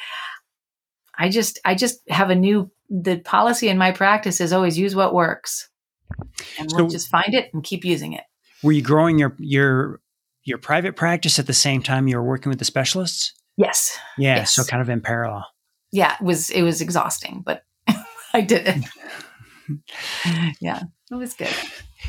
I 1.17 1.29
just 1.29 1.59
I 1.65 1.75
just 1.75 2.01
have 2.09 2.31
a 2.31 2.35
new 2.35 2.71
the 2.91 3.19
policy 3.19 3.69
in 3.69 3.79
my 3.79 3.93
practice 3.93 4.41
is 4.41 4.53
always 4.53 4.79
use 4.79 4.95
what 4.95 5.15
works. 5.15 5.69
And 6.59 6.71
we'll 6.73 6.89
just 6.89 7.09
find 7.09 7.35
it 7.35 7.53
and 7.53 7.65
keep 7.65 7.85
using 7.85 8.13
it. 8.13 8.25
Were 8.63 8.73
you 8.73 8.83
growing 8.83 9.19
your 9.19 9.35
your 9.39 10.01
your 10.45 10.59
private 10.59 10.97
practice 10.97 11.39
at 11.39 11.47
the 11.47 11.55
same 11.55 11.83
time 11.83 12.09
you 12.09 12.17
were 12.17 12.23
working 12.23 12.51
with 12.51 12.59
the 12.59 12.65
specialists? 12.65 13.33
Yes. 13.57 13.99
Yeah, 14.19 14.37
yes. 14.37 14.53
so 14.53 14.65
kind 14.65 14.83
of 14.83 14.89
in 14.89 15.01
parallel. 15.01 15.47
Yeah, 15.93 16.15
it 16.15 16.25
was 16.25 16.51
it 16.51 16.63
was 16.63 16.81
exhausting, 16.81 17.43
but 17.45 17.63
I 18.35 18.41
did 18.41 18.67
it. 18.67 19.81
yeah, 20.61 20.83
it 21.11 21.15
was 21.15 21.35
good. 21.35 21.55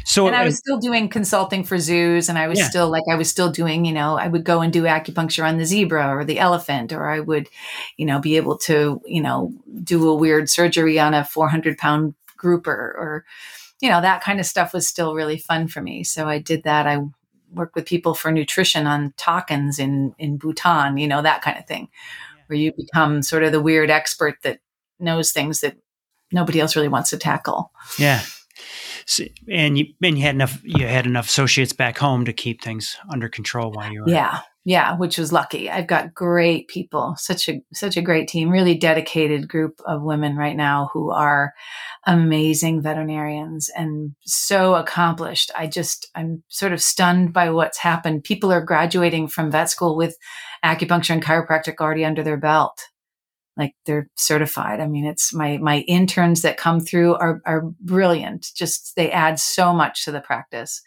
So 0.07 0.27
and 0.27 0.35
I 0.35 0.45
was 0.45 0.57
still 0.57 0.77
doing 0.77 1.09
consulting 1.09 1.63
for 1.63 1.79
zoos, 1.79 2.29
and 2.29 2.37
I 2.37 2.47
was 2.47 2.59
yeah. 2.59 2.69
still 2.69 2.89
like 2.89 3.03
I 3.09 3.15
was 3.15 3.27
still 3.27 3.49
doing, 3.49 3.85
you 3.85 3.91
know, 3.91 4.17
I 4.17 4.27
would 4.27 4.43
go 4.43 4.61
and 4.61 4.71
do 4.71 4.83
acupuncture 4.83 5.43
on 5.47 5.57
the 5.57 5.65
zebra 5.65 6.15
or 6.15 6.23
the 6.23 6.37
elephant, 6.37 6.93
or 6.93 7.09
I 7.09 7.19
would, 7.19 7.49
you 7.97 8.05
know, 8.05 8.19
be 8.19 8.37
able 8.37 8.55
to, 8.59 9.01
you 9.05 9.19
know, 9.19 9.51
do 9.83 10.07
a 10.07 10.15
weird 10.15 10.47
surgery 10.47 10.99
on 10.99 11.15
a 11.15 11.25
400 11.25 11.79
pound 11.79 12.13
grouper, 12.37 12.71
or, 12.71 13.25
you 13.81 13.89
know, 13.89 13.99
that 13.99 14.21
kind 14.21 14.39
of 14.39 14.45
stuff 14.45 14.73
was 14.73 14.87
still 14.87 15.15
really 15.15 15.39
fun 15.39 15.67
for 15.67 15.81
me. 15.81 16.03
So 16.03 16.27
I 16.29 16.37
did 16.37 16.63
that. 16.63 16.85
I 16.85 16.99
worked 17.51 17.73
with 17.73 17.87
people 17.87 18.13
for 18.13 18.31
nutrition 18.31 18.85
on 18.85 19.11
takins 19.13 19.79
in 19.79 20.13
in 20.19 20.37
Bhutan, 20.37 20.97
you 20.97 21.07
know, 21.07 21.23
that 21.23 21.41
kind 21.41 21.57
of 21.57 21.65
thing, 21.65 21.89
yeah. 22.37 22.43
where 22.45 22.59
you 22.59 22.73
become 22.77 23.23
sort 23.23 23.43
of 23.43 23.51
the 23.51 23.61
weird 23.61 23.89
expert 23.89 24.35
that 24.43 24.59
knows 24.99 25.31
things 25.31 25.61
that 25.61 25.77
nobody 26.31 26.59
else 26.59 26.75
really 26.75 26.89
wants 26.89 27.09
to 27.09 27.17
tackle. 27.17 27.71
Yeah. 27.97 28.21
So, 29.05 29.25
and 29.51 29.77
you 29.77 29.85
and 30.01 30.17
you 30.17 30.23
had 30.23 30.35
enough 30.35 30.61
you 30.63 30.87
had 30.87 31.05
enough 31.05 31.27
associates 31.27 31.73
back 31.73 31.97
home 31.97 32.25
to 32.25 32.33
keep 32.33 32.61
things 32.61 32.97
under 33.09 33.29
control 33.29 33.71
while 33.71 33.91
you 33.91 34.01
were 34.01 34.09
yeah 34.09 34.39
yeah 34.63 34.97
which 34.97 35.17
was 35.17 35.31
lucky. 35.33 35.69
I've 35.69 35.87
got 35.87 36.13
great 36.13 36.67
people 36.67 37.15
such 37.17 37.49
a 37.49 37.61
such 37.73 37.97
a 37.97 38.01
great 38.01 38.27
team 38.27 38.49
really 38.49 38.75
dedicated 38.75 39.47
group 39.47 39.79
of 39.85 40.03
women 40.03 40.35
right 40.35 40.55
now 40.55 40.89
who 40.93 41.11
are 41.11 41.53
amazing 42.07 42.81
veterinarians 42.81 43.69
and 43.75 44.15
so 44.21 44.75
accomplished. 44.75 45.51
I 45.55 45.67
just 45.67 46.09
i'm 46.15 46.43
sort 46.47 46.73
of 46.73 46.81
stunned 46.81 47.33
by 47.33 47.49
what's 47.49 47.79
happened. 47.79 48.23
People 48.23 48.51
are 48.51 48.63
graduating 48.63 49.27
from 49.27 49.51
vet 49.51 49.69
school 49.69 49.97
with 49.97 50.17
acupuncture 50.63 51.11
and 51.11 51.23
chiropractic 51.23 51.75
already 51.79 52.05
under 52.05 52.23
their 52.23 52.37
belt 52.37 52.87
like 53.57 53.73
they're 53.85 54.09
certified. 54.15 54.79
I 54.79 54.87
mean, 54.87 55.05
it's 55.05 55.33
my 55.33 55.57
my 55.57 55.79
interns 55.81 56.41
that 56.41 56.57
come 56.57 56.79
through 56.79 57.15
are 57.15 57.41
are 57.45 57.61
brilliant. 57.79 58.51
Just 58.55 58.95
they 58.95 59.11
add 59.11 59.39
so 59.39 59.73
much 59.73 60.05
to 60.05 60.11
the 60.11 60.21
practice. 60.21 60.81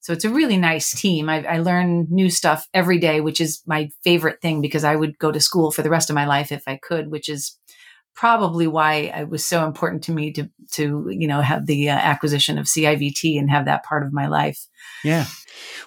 So 0.00 0.12
it's 0.12 0.24
a 0.24 0.30
really 0.30 0.56
nice 0.56 0.98
team. 0.98 1.28
I, 1.28 1.44
I 1.44 1.58
learn 1.58 2.06
new 2.08 2.30
stuff 2.30 2.68
every 2.72 2.98
day, 2.98 3.20
which 3.20 3.40
is 3.40 3.62
my 3.66 3.90
favorite 4.04 4.40
thing 4.40 4.60
because 4.60 4.84
I 4.84 4.96
would 4.96 5.18
go 5.18 5.32
to 5.32 5.40
school 5.40 5.70
for 5.70 5.82
the 5.82 5.90
rest 5.90 6.08
of 6.08 6.14
my 6.14 6.24
life 6.24 6.52
if 6.52 6.62
I 6.66 6.78
could, 6.82 7.10
which 7.10 7.28
is 7.28 7.58
probably 8.14 8.66
why 8.66 8.94
it 8.94 9.28
was 9.28 9.46
so 9.46 9.64
important 9.64 10.02
to 10.02 10.12
me 10.12 10.32
to 10.32 10.48
to 10.72 11.06
you 11.10 11.28
know 11.28 11.40
have 11.40 11.66
the 11.66 11.88
uh, 11.88 11.92
acquisition 11.92 12.58
of 12.58 12.66
CIVT 12.66 13.38
and 13.38 13.48
have 13.48 13.66
that 13.66 13.84
part 13.84 14.04
of 14.04 14.12
my 14.12 14.26
life. 14.26 14.66
Yeah. 15.04 15.26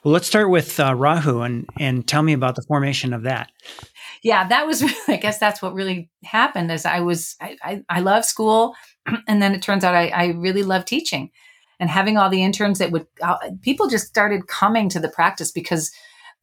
Well, 0.03 0.13
let's 0.13 0.27
start 0.27 0.49
with 0.49 0.79
uh, 0.79 0.95
Rahu 0.95 1.41
and 1.41 1.67
and 1.77 2.07
tell 2.07 2.23
me 2.23 2.31
about 2.31 2.55
the 2.55 2.63
formation 2.63 3.13
of 3.13 3.23
that 3.23 3.49
yeah, 4.23 4.47
that 4.47 4.67
was, 4.67 4.83
I 5.07 5.17
guess 5.17 5.39
that's 5.39 5.61
what 5.61 5.73
really 5.73 6.09
happened 6.23 6.71
is 6.71 6.85
I 6.85 6.99
was, 6.99 7.35
I, 7.41 7.57
I, 7.63 7.83
I 7.89 7.99
love 8.01 8.25
school. 8.25 8.75
And 9.27 9.41
then 9.41 9.55
it 9.55 9.63
turns 9.63 9.83
out 9.83 9.95
I, 9.95 10.09
I 10.09 10.27
really 10.27 10.61
love 10.61 10.85
teaching 10.85 11.31
and 11.79 11.89
having 11.89 12.17
all 12.17 12.29
the 12.29 12.43
interns 12.43 12.77
that 12.77 12.91
would, 12.91 13.07
uh, 13.23 13.37
people 13.63 13.87
just 13.87 14.05
started 14.05 14.47
coming 14.47 14.89
to 14.89 14.99
the 14.99 15.09
practice 15.09 15.51
because 15.51 15.91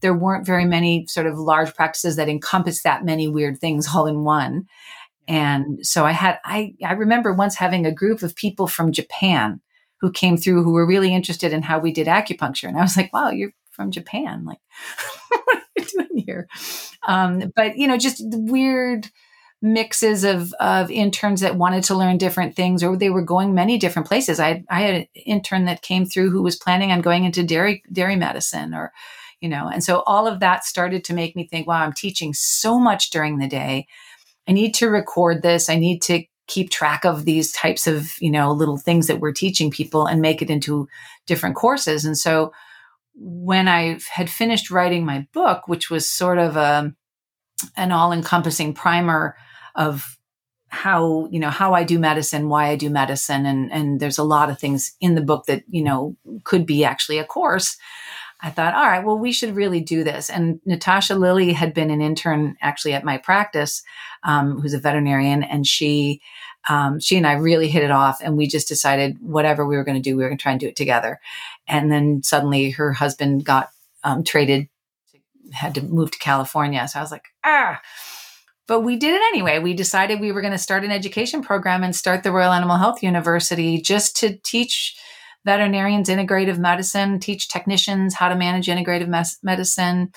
there 0.00 0.12
weren't 0.12 0.44
very 0.44 0.64
many 0.64 1.06
sort 1.06 1.28
of 1.28 1.38
large 1.38 1.72
practices 1.74 2.16
that 2.16 2.28
encompass 2.28 2.82
that 2.82 3.04
many 3.04 3.28
weird 3.28 3.58
things 3.58 3.86
all 3.94 4.06
in 4.06 4.24
one. 4.24 4.66
And 5.28 5.86
so 5.86 6.04
I 6.04 6.12
had, 6.12 6.38
I, 6.44 6.74
I 6.84 6.94
remember 6.94 7.32
once 7.32 7.54
having 7.54 7.86
a 7.86 7.92
group 7.92 8.22
of 8.22 8.34
people 8.34 8.66
from 8.66 8.90
Japan 8.90 9.60
who 10.00 10.10
came 10.10 10.36
through 10.36 10.64
who 10.64 10.72
were 10.72 10.86
really 10.86 11.14
interested 11.14 11.52
in 11.52 11.62
how 11.62 11.78
we 11.78 11.92
did 11.92 12.06
acupuncture. 12.06 12.68
And 12.68 12.76
I 12.76 12.82
was 12.82 12.96
like, 12.96 13.12
wow, 13.12 13.30
you're 13.30 13.52
from 13.70 13.90
Japan. 13.90 14.44
Like, 14.44 14.58
doing 15.92 16.24
here? 16.26 16.48
Um, 17.06 17.52
but, 17.54 17.76
you 17.76 17.86
know, 17.86 17.96
just 17.96 18.22
weird 18.26 19.08
mixes 19.60 20.22
of, 20.24 20.52
of 20.60 20.90
interns 20.90 21.40
that 21.40 21.56
wanted 21.56 21.82
to 21.84 21.94
learn 21.94 22.16
different 22.16 22.54
things 22.54 22.82
or 22.82 22.96
they 22.96 23.10
were 23.10 23.22
going 23.22 23.54
many 23.54 23.76
different 23.76 24.06
places. 24.06 24.38
I, 24.38 24.64
I 24.70 24.82
had 24.82 24.94
an 24.94 25.06
intern 25.14 25.64
that 25.64 25.82
came 25.82 26.06
through 26.06 26.30
who 26.30 26.42
was 26.42 26.56
planning 26.56 26.92
on 26.92 27.00
going 27.00 27.24
into 27.24 27.42
dairy, 27.42 27.82
dairy 27.92 28.14
medicine 28.14 28.72
or, 28.72 28.92
you 29.40 29.48
know, 29.48 29.68
and 29.68 29.82
so 29.82 30.02
all 30.06 30.26
of 30.26 30.40
that 30.40 30.64
started 30.64 31.04
to 31.04 31.14
make 31.14 31.34
me 31.34 31.46
think, 31.46 31.66
wow, 31.66 31.82
I'm 31.82 31.92
teaching 31.92 32.34
so 32.34 32.78
much 32.78 33.10
during 33.10 33.38
the 33.38 33.48
day. 33.48 33.86
I 34.48 34.52
need 34.52 34.74
to 34.74 34.88
record 34.88 35.42
this. 35.42 35.68
I 35.68 35.76
need 35.76 36.02
to 36.02 36.24
keep 36.46 36.70
track 36.70 37.04
of 37.04 37.24
these 37.24 37.52
types 37.52 37.86
of, 37.86 38.12
you 38.20 38.30
know, 38.30 38.50
little 38.52 38.78
things 38.78 39.06
that 39.06 39.20
we're 39.20 39.32
teaching 39.32 39.70
people 39.70 40.06
and 40.06 40.22
make 40.22 40.40
it 40.40 40.50
into 40.50 40.88
different 41.26 41.54
courses. 41.54 42.04
And 42.04 42.16
so 42.16 42.52
when 43.20 43.68
I 43.68 43.98
had 44.10 44.30
finished 44.30 44.70
writing 44.70 45.04
my 45.04 45.26
book, 45.32 45.66
which 45.66 45.90
was 45.90 46.08
sort 46.08 46.38
of 46.38 46.56
a 46.56 46.94
an 47.76 47.90
all-encompassing 47.90 48.72
primer 48.72 49.36
of 49.74 50.16
how 50.68 51.26
you 51.30 51.40
know 51.40 51.50
how 51.50 51.74
I 51.74 51.82
do 51.84 51.98
medicine, 51.98 52.48
why 52.48 52.68
I 52.68 52.76
do 52.76 52.90
medicine, 52.90 53.46
and 53.46 53.72
and 53.72 54.00
there's 54.00 54.18
a 54.18 54.24
lot 54.24 54.50
of 54.50 54.58
things 54.58 54.94
in 55.00 55.14
the 55.14 55.20
book 55.22 55.46
that 55.46 55.64
you 55.68 55.82
know 55.82 56.16
could 56.44 56.66
be 56.66 56.84
actually 56.84 57.18
a 57.18 57.24
course. 57.24 57.76
I 58.40 58.50
thought, 58.50 58.74
all 58.74 58.86
right, 58.86 59.04
well, 59.04 59.18
we 59.18 59.32
should 59.32 59.56
really 59.56 59.80
do 59.80 60.04
this. 60.04 60.30
And 60.30 60.60
Natasha 60.64 61.16
Lilly 61.16 61.52
had 61.52 61.74
been 61.74 61.90
an 61.90 62.00
intern 62.00 62.56
actually 62.60 62.92
at 62.92 63.04
my 63.04 63.18
practice, 63.18 63.82
um, 64.22 64.60
who's 64.60 64.74
a 64.74 64.78
veterinarian, 64.78 65.42
and 65.42 65.66
she, 65.66 66.20
um, 66.68 67.00
she 67.00 67.16
and 67.16 67.26
I 67.26 67.32
really 67.32 67.68
hit 67.68 67.82
it 67.82 67.90
off, 67.90 68.20
and 68.22 68.36
we 68.36 68.46
just 68.46 68.68
decided 68.68 69.16
whatever 69.20 69.66
we 69.66 69.76
were 69.76 69.82
going 69.82 70.00
to 70.00 70.10
do, 70.10 70.16
we 70.16 70.22
were 70.22 70.28
going 70.28 70.38
to 70.38 70.42
try 70.42 70.52
and 70.52 70.60
do 70.60 70.68
it 70.68 70.76
together. 70.76 71.18
And 71.68 71.92
then 71.92 72.22
suddenly, 72.22 72.70
her 72.70 72.92
husband 72.92 73.44
got 73.44 73.68
um, 74.04 74.24
traded, 74.24 74.68
had 75.52 75.74
to 75.74 75.82
move 75.82 76.10
to 76.12 76.18
California, 76.18 76.86
so 76.88 76.98
I 76.98 77.02
was 77.02 77.12
like, 77.12 77.26
ah. 77.44 77.80
But 78.66 78.80
we 78.80 78.96
did 78.96 79.14
it 79.14 79.22
anyway. 79.28 79.58
We 79.58 79.72
decided 79.74 80.20
we 80.20 80.32
were 80.32 80.42
going 80.42 80.52
to 80.52 80.58
start 80.58 80.84
an 80.84 80.90
education 80.90 81.42
program 81.42 81.82
and 81.82 81.96
start 81.96 82.22
the 82.22 82.32
Royal 82.32 82.52
Animal 82.52 82.76
Health 82.76 83.02
University 83.02 83.80
just 83.80 84.16
to 84.18 84.36
teach 84.44 84.94
veterinarians 85.44 86.10
integrative 86.10 86.58
medicine, 86.58 87.18
teach 87.18 87.48
technicians 87.48 88.14
how 88.14 88.28
to 88.28 88.36
manage 88.36 88.66
integrative 88.66 89.08
mes- 89.08 89.38
medicine, 89.42 90.12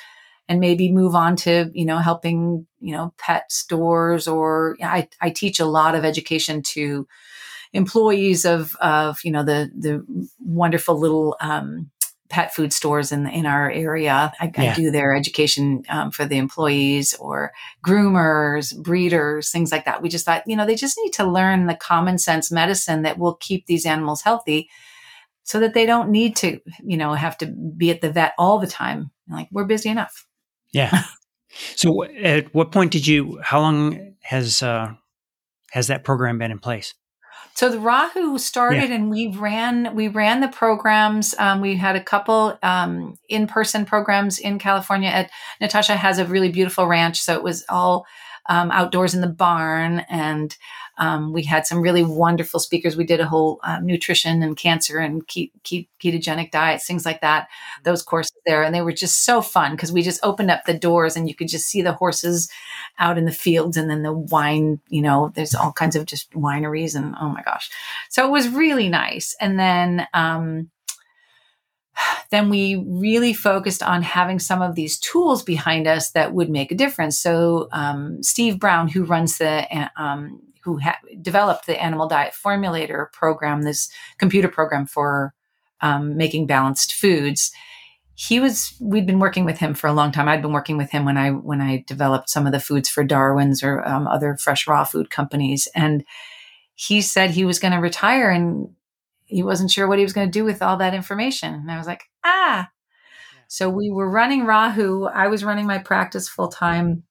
and 0.49 0.59
maybe 0.59 0.91
move 0.91 1.15
on 1.15 1.37
to 1.37 1.71
you 1.73 1.85
know 1.85 1.99
helping 1.99 2.67
you 2.81 2.93
know 2.93 3.13
pet 3.17 3.49
stores 3.51 4.27
or 4.27 4.75
I, 4.83 5.07
I 5.21 5.29
teach 5.29 5.61
a 5.61 5.65
lot 5.65 5.95
of 5.95 6.03
education 6.03 6.61
to 6.73 7.07
employees 7.73 8.45
of 8.45 8.75
of 8.81 9.19
you 9.23 9.31
know 9.31 9.43
the 9.43 9.71
the 9.77 10.05
wonderful 10.39 10.99
little 10.99 11.35
um, 11.39 11.89
pet 12.31 12.53
food 12.53 12.73
stores 12.73 13.11
in 13.11 13.27
in 13.27 13.45
our 13.45 13.69
area. 13.69 14.33
I, 14.39 14.51
yeah. 14.57 14.71
I 14.71 14.75
do 14.75 14.89
their 14.89 15.15
education 15.15 15.83
um, 15.89 16.11
for 16.11 16.25
the 16.25 16.37
employees 16.37 17.13
or 17.15 17.51
groomers, 17.85 18.75
breeders, 18.81 19.51
things 19.51 19.71
like 19.71 19.85
that. 19.85 20.01
We 20.01 20.09
just 20.09 20.25
thought, 20.25 20.43
you 20.47 20.55
know, 20.55 20.65
they 20.65 20.75
just 20.75 20.97
need 21.03 21.11
to 21.13 21.25
learn 21.25 21.67
the 21.67 21.75
common 21.75 22.17
sense 22.17 22.51
medicine 22.51 23.03
that 23.03 23.19
will 23.19 23.35
keep 23.35 23.65
these 23.67 23.85
animals 23.85 24.21
healthy 24.21 24.69
so 25.43 25.59
that 25.59 25.73
they 25.73 25.85
don't 25.85 26.09
need 26.09 26.35
to, 26.37 26.59
you 26.83 26.97
know, 26.97 27.13
have 27.13 27.37
to 27.39 27.47
be 27.47 27.91
at 27.91 28.01
the 28.01 28.11
vet 28.11 28.33
all 28.37 28.59
the 28.59 28.67
time. 28.67 29.11
Like 29.29 29.49
we're 29.51 29.65
busy 29.65 29.89
enough. 29.89 30.25
Yeah. 30.71 31.03
so 31.75 32.03
at 32.03 32.53
what 32.53 32.71
point 32.71 32.91
did 32.91 33.05
you, 33.05 33.39
how 33.43 33.59
long 33.59 34.15
has, 34.21 34.63
uh, 34.63 34.93
has 35.71 35.87
that 35.87 36.03
program 36.03 36.37
been 36.37 36.51
in 36.51 36.59
place? 36.59 36.93
So 37.53 37.69
the 37.69 37.79
Rahu 37.79 38.37
started 38.37 38.89
yeah. 38.89 38.95
and 38.95 39.09
we 39.09 39.27
ran, 39.27 39.95
we 39.95 40.07
ran 40.07 40.41
the 40.41 40.47
programs. 40.47 41.35
Um, 41.37 41.61
we 41.61 41.77
had 41.77 41.95
a 41.95 42.03
couple, 42.03 42.57
um, 42.63 43.17
in-person 43.29 43.85
programs 43.85 44.39
in 44.39 44.57
California 44.57 45.09
at 45.09 45.29
Natasha 45.59 45.95
has 45.95 46.17
a 46.17 46.25
really 46.25 46.49
beautiful 46.49 46.87
ranch. 46.87 47.19
So 47.21 47.33
it 47.35 47.43
was 47.43 47.63
all, 47.69 48.05
um, 48.47 48.71
outdoors 48.71 49.13
in 49.13 49.21
the 49.21 49.27
barn 49.27 49.99
and, 50.09 50.55
um, 50.97 51.33
we 51.33 51.43
had 51.43 51.65
some 51.65 51.81
really 51.81 52.03
wonderful 52.03 52.59
speakers. 52.59 52.95
We 52.95 53.05
did 53.05 53.19
a 53.19 53.25
whole 53.25 53.59
uh, 53.63 53.79
nutrition 53.81 54.43
and 54.43 54.55
cancer 54.55 54.99
and 54.99 55.23
ke- 55.27 55.49
ke- 55.63 55.87
ketogenic 55.99 56.51
diets, 56.51 56.85
things 56.85 57.05
like 57.05 57.21
that. 57.21 57.47
Those 57.83 58.03
courses 58.03 58.37
there, 58.45 58.61
and 58.61 58.75
they 58.75 58.81
were 58.81 58.91
just 58.91 59.25
so 59.25 59.41
fun 59.41 59.71
because 59.71 59.91
we 59.91 60.03
just 60.03 60.19
opened 60.23 60.51
up 60.51 60.65
the 60.65 60.77
doors 60.77 61.15
and 61.15 61.27
you 61.27 61.33
could 61.33 61.47
just 61.47 61.65
see 61.65 61.81
the 61.81 61.93
horses 61.93 62.51
out 62.99 63.17
in 63.17 63.25
the 63.25 63.31
fields, 63.31 63.77
and 63.77 63.89
then 63.89 64.03
the 64.03 64.13
wine. 64.13 64.79
You 64.89 65.01
know, 65.01 65.31
there's 65.33 65.55
all 65.55 65.71
kinds 65.71 65.95
of 65.95 66.05
just 66.05 66.31
wineries, 66.33 66.95
and 66.95 67.15
oh 67.19 67.29
my 67.29 67.41
gosh, 67.41 67.71
so 68.09 68.27
it 68.27 68.31
was 68.31 68.49
really 68.49 68.89
nice. 68.89 69.35
And 69.41 69.59
then. 69.59 70.07
Um, 70.13 70.69
then 72.31 72.49
we 72.49 72.75
really 72.87 73.33
focused 73.33 73.83
on 73.83 74.01
having 74.01 74.39
some 74.39 74.61
of 74.61 74.75
these 74.75 74.97
tools 74.97 75.43
behind 75.43 75.87
us 75.87 76.11
that 76.11 76.33
would 76.33 76.49
make 76.49 76.71
a 76.71 76.75
difference. 76.75 77.19
So 77.19 77.67
um, 77.71 78.23
Steve 78.23 78.59
Brown, 78.59 78.87
who 78.87 79.03
runs 79.03 79.37
the 79.37 79.67
um, 79.97 80.41
who 80.63 80.79
ha- 80.79 80.99
developed 81.21 81.65
the 81.65 81.81
Animal 81.81 82.07
Diet 82.07 82.33
Formulator 82.33 83.11
program, 83.11 83.63
this 83.63 83.89
computer 84.17 84.47
program 84.47 84.85
for 84.85 85.33
um, 85.81 86.15
making 86.15 86.47
balanced 86.47 86.93
foods. 86.93 87.51
He 88.13 88.39
was 88.39 88.75
we'd 88.79 89.07
been 89.07 89.19
working 89.19 89.45
with 89.45 89.57
him 89.57 89.73
for 89.73 89.87
a 89.87 89.93
long 89.93 90.11
time. 90.11 90.27
I'd 90.27 90.43
been 90.43 90.53
working 90.53 90.77
with 90.77 90.91
him 90.91 91.05
when 91.05 91.17
I 91.17 91.31
when 91.31 91.59
I 91.59 91.83
developed 91.87 92.29
some 92.29 92.45
of 92.45 92.51
the 92.51 92.59
foods 92.59 92.87
for 92.87 93.03
Darwin's 93.03 93.63
or 93.63 93.85
um, 93.87 94.07
other 94.07 94.37
fresh 94.37 94.67
raw 94.67 94.83
food 94.83 95.09
companies, 95.09 95.67
and 95.75 96.03
he 96.75 97.01
said 97.01 97.31
he 97.31 97.45
was 97.45 97.59
going 97.59 97.73
to 97.73 97.79
retire 97.79 98.29
and 98.29 98.69
he 99.31 99.43
wasn't 99.43 99.71
sure 99.71 99.87
what 99.87 99.97
he 99.97 100.03
was 100.03 100.13
going 100.13 100.27
to 100.27 100.31
do 100.31 100.43
with 100.43 100.61
all 100.61 100.77
that 100.77 100.93
information. 100.93 101.53
And 101.53 101.71
I 101.71 101.77
was 101.77 101.87
like, 101.87 102.03
ah. 102.23 102.69
So 103.47 103.69
we 103.69 103.89
were 103.89 104.09
running 104.09 104.45
Rahu. 104.45 105.05
I 105.05 105.27
was 105.27 105.43
running 105.43 105.65
my 105.65 105.77
practice 105.77 106.29
full 106.29 106.49
time 106.49 107.03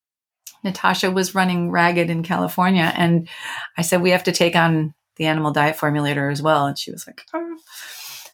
Natasha 0.62 1.10
was 1.10 1.34
running 1.34 1.70
Ragged 1.70 2.10
in 2.10 2.22
California. 2.22 2.92
And 2.96 3.28
I 3.76 3.82
said, 3.82 4.02
we 4.02 4.10
have 4.10 4.24
to 4.24 4.32
take 4.32 4.56
on 4.56 4.94
the 5.16 5.26
animal 5.26 5.52
diet 5.52 5.76
formulator 5.76 6.30
as 6.30 6.42
well. 6.42 6.66
And 6.66 6.78
she 6.78 6.90
was 6.90 7.06
like, 7.06 7.22
oh. 7.34 7.56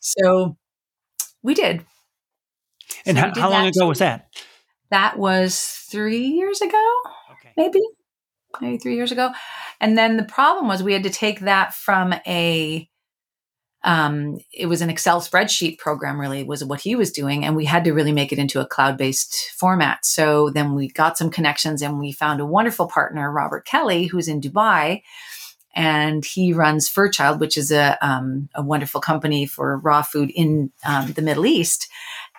so 0.01 0.57
we 1.43 1.55
did. 1.55 1.85
And 3.05 3.17
so 3.17 3.23
how, 3.23 3.31
did 3.31 3.41
how 3.41 3.51
long 3.51 3.67
ago 3.67 3.87
was 3.87 3.99
that? 4.01 4.29
That 4.91 5.19
was 5.19 5.61
three 5.91 6.27
years 6.27 6.61
ago, 6.61 6.93
okay. 7.33 7.53
maybe, 7.57 7.81
maybe 8.61 8.79
three 8.79 8.97
years 8.97 9.13
ago. 9.13 9.33
And 9.81 9.99
then 9.99 10.17
the 10.17 10.25
problem 10.25 10.69
was 10.69 10.83
we 10.83 10.93
had 10.93 11.03
to 11.03 11.11
take 11.11 11.41
that 11.41 11.75
from 11.75 12.15
a 12.27 12.89
um, 13.87 14.39
it 14.53 14.67
was 14.67 14.83
an 14.83 14.91
Excel 14.91 15.21
spreadsheet 15.21 15.79
program, 15.79 16.21
really, 16.21 16.43
was 16.43 16.65
what 16.65 16.81
he 16.81 16.97
was 16.97 17.13
doing. 17.13 17.45
And 17.45 17.55
we 17.55 17.65
had 17.65 17.85
to 17.85 17.93
really 17.93 18.11
make 18.11 18.33
it 18.33 18.39
into 18.39 18.61
a 18.61 18.67
cloud 18.67 18.99
based 18.99 19.53
format. 19.57 20.05
So 20.05 20.51
then 20.51 20.75
we 20.75 20.89
got 20.89 21.17
some 21.17 21.31
connections 21.31 21.83
and 21.83 22.01
we 22.01 22.11
found 22.11 22.41
a 22.41 22.47
wonderful 22.47 22.89
partner, 22.89 23.31
Robert 23.31 23.65
Kelly, 23.65 24.07
who's 24.07 24.27
in 24.27 24.41
Dubai. 24.41 25.03
And 25.73 26.25
he 26.25 26.53
runs 26.53 26.89
Furchild, 26.89 27.39
which 27.39 27.57
is 27.57 27.71
a, 27.71 27.97
um, 28.05 28.49
a 28.57 28.63
wonderful 28.63 29.01
company 29.01 29.47
for 29.47 29.79
raw 29.79 30.03
food 30.03 30.33
in 30.35 30.73
um, 30.85 31.13
the 31.13 31.23
Middle 31.23 31.47
East. 31.47 31.89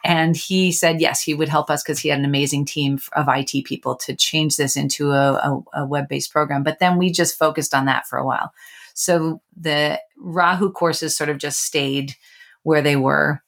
And 0.04 0.36
he 0.36 0.74
said, 0.74 1.00
yes, 1.00 1.22
he 1.22 1.34
would 1.34 1.48
help 1.48 1.70
us 1.70 1.82
because 1.82 2.00
he 2.00 2.10
had 2.10 2.20
an 2.20 2.26
amazing 2.26 2.66
team 2.66 3.00
of 3.14 3.28
IT 3.30 3.64
people 3.64 3.96
to 3.96 4.16
change 4.16 4.58
this 4.58 4.76
into 4.76 5.12
a, 5.12 5.34
a, 5.34 5.82
a 5.82 5.86
web 5.86 6.10
based 6.10 6.32
program. 6.32 6.64
But 6.64 6.80
then 6.80 6.98
we 6.98 7.10
just 7.10 7.40
focused 7.40 7.74
on 7.74 7.86
that 7.86 8.06
for 8.06 8.18
a 8.18 8.26
while. 8.26 8.52
So 8.98 9.42
the 9.56 10.02
Rahu 10.18 10.72
courses 10.72 11.16
sort 11.16 11.30
of 11.30 11.38
just 11.38 11.62
stayed 11.62 12.16
where 12.64 12.82
they 12.82 12.96
were. 12.96 13.44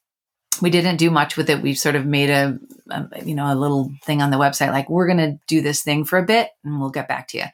We 0.61 0.69
didn't 0.69 0.97
do 0.97 1.09
much 1.09 1.37
with 1.37 1.49
it. 1.49 1.63
We've 1.63 1.77
sort 1.77 1.95
of 1.95 2.05
made 2.05 2.29
a, 2.29 2.59
a 2.91 3.07
you 3.25 3.33
know, 3.33 3.51
a 3.51 3.55
little 3.55 3.91
thing 4.03 4.21
on 4.21 4.29
the 4.29 4.37
website 4.37 4.71
like 4.71 4.89
we're 4.89 5.07
going 5.07 5.17
to 5.17 5.39
do 5.47 5.61
this 5.61 5.81
thing 5.81 6.05
for 6.05 6.19
a 6.19 6.25
bit 6.25 6.49
and 6.63 6.79
we'll 6.79 6.91
get 6.91 7.07
back 7.07 7.27
to 7.29 7.39
you. 7.39 7.45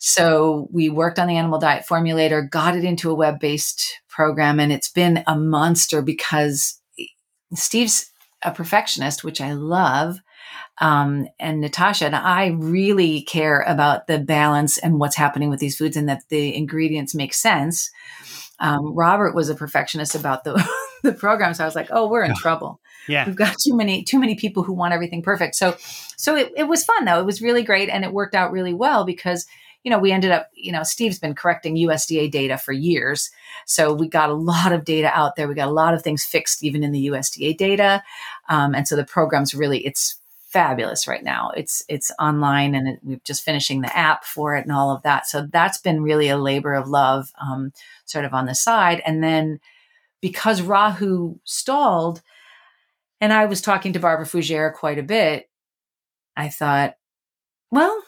So 0.00 0.66
we 0.72 0.88
worked 0.88 1.20
on 1.20 1.28
the 1.28 1.36
animal 1.36 1.60
diet 1.60 1.84
formulator, 1.88 2.50
got 2.50 2.76
it 2.76 2.84
into 2.84 3.10
a 3.10 3.14
web-based 3.14 4.00
program 4.08 4.58
and 4.58 4.72
it's 4.72 4.90
been 4.90 5.22
a 5.28 5.36
monster 5.38 6.02
because 6.02 6.80
Steve's 7.54 8.10
a 8.42 8.50
perfectionist, 8.50 9.22
which 9.22 9.40
I 9.40 9.52
love 9.52 10.18
um, 10.78 11.28
and 11.38 11.60
Natasha 11.60 12.06
and 12.06 12.16
I 12.16 12.48
really 12.58 13.22
care 13.22 13.60
about 13.62 14.06
the 14.06 14.18
balance 14.18 14.78
and 14.78 14.98
what's 14.98 15.16
happening 15.16 15.50
with 15.50 15.60
these 15.60 15.76
foods 15.76 15.96
and 15.96 16.08
that 16.08 16.22
the 16.28 16.54
ingredients 16.56 17.14
make 17.14 17.34
sense. 17.34 17.90
Um, 18.58 18.94
Robert 18.94 19.34
was 19.34 19.48
a 19.48 19.54
perfectionist 19.54 20.14
about 20.14 20.44
the 20.44 20.64
the 21.02 21.12
program, 21.12 21.54
so 21.54 21.64
I 21.64 21.66
was 21.66 21.74
like, 21.74 21.88
"Oh, 21.90 22.08
we're 22.08 22.24
in 22.24 22.34
trouble. 22.34 22.80
Yeah, 23.08 23.26
we've 23.26 23.36
got 23.36 23.56
too 23.58 23.76
many 23.76 24.04
too 24.04 24.20
many 24.20 24.36
people 24.36 24.62
who 24.62 24.72
want 24.72 24.94
everything 24.94 25.22
perfect." 25.22 25.56
So, 25.56 25.76
so 26.16 26.36
it, 26.36 26.52
it 26.56 26.64
was 26.64 26.84
fun 26.84 27.04
though. 27.04 27.20
It 27.20 27.26
was 27.26 27.42
really 27.42 27.64
great, 27.64 27.88
and 27.88 28.04
it 28.04 28.12
worked 28.12 28.34
out 28.34 28.52
really 28.52 28.72
well 28.72 29.04
because 29.04 29.46
you 29.82 29.90
know, 29.90 29.98
we 29.98 30.12
ended 30.12 30.30
up, 30.30 30.48
you 30.54 30.70
know, 30.70 30.82
Steve's 30.82 31.18
been 31.18 31.34
correcting 31.34 31.76
USDA 31.76 32.30
data 32.30 32.56
for 32.56 32.72
years. 32.72 33.30
So 33.66 33.92
we 33.92 34.08
got 34.08 34.30
a 34.30 34.34
lot 34.34 34.72
of 34.72 34.84
data 34.84 35.10
out 35.12 35.34
there. 35.36 35.48
We 35.48 35.54
got 35.54 35.68
a 35.68 35.72
lot 35.72 35.94
of 35.94 36.02
things 36.02 36.24
fixed 36.24 36.62
even 36.62 36.84
in 36.84 36.92
the 36.92 37.08
USDA 37.08 37.56
data. 37.56 38.02
Um, 38.48 38.74
and 38.74 38.86
so 38.86 38.94
the 38.94 39.04
program's 39.04 39.54
really, 39.54 39.84
it's 39.84 40.16
fabulous 40.52 41.08
right 41.08 41.24
now. 41.24 41.50
It's 41.56 41.82
it's 41.88 42.12
online 42.18 42.74
and 42.74 42.88
it, 42.88 43.00
we're 43.02 43.20
just 43.24 43.42
finishing 43.42 43.80
the 43.80 43.96
app 43.96 44.24
for 44.24 44.54
it 44.54 44.64
and 44.64 44.72
all 44.72 44.90
of 44.90 45.02
that. 45.02 45.26
So 45.26 45.46
that's 45.50 45.78
been 45.78 46.02
really 46.02 46.28
a 46.28 46.36
labor 46.36 46.74
of 46.74 46.88
love, 46.88 47.32
um, 47.40 47.72
sort 48.04 48.24
of 48.24 48.34
on 48.34 48.46
the 48.46 48.54
side. 48.54 49.02
And 49.06 49.22
then 49.22 49.60
because 50.20 50.62
Rahu 50.62 51.38
stalled, 51.44 52.22
and 53.20 53.32
I 53.32 53.46
was 53.46 53.60
talking 53.60 53.92
to 53.92 54.00
Barbara 54.00 54.26
Fougere 54.26 54.72
quite 54.72 54.98
a 54.98 55.02
bit, 55.02 55.48
I 56.36 56.48
thought, 56.48 56.96
well, 57.70 58.02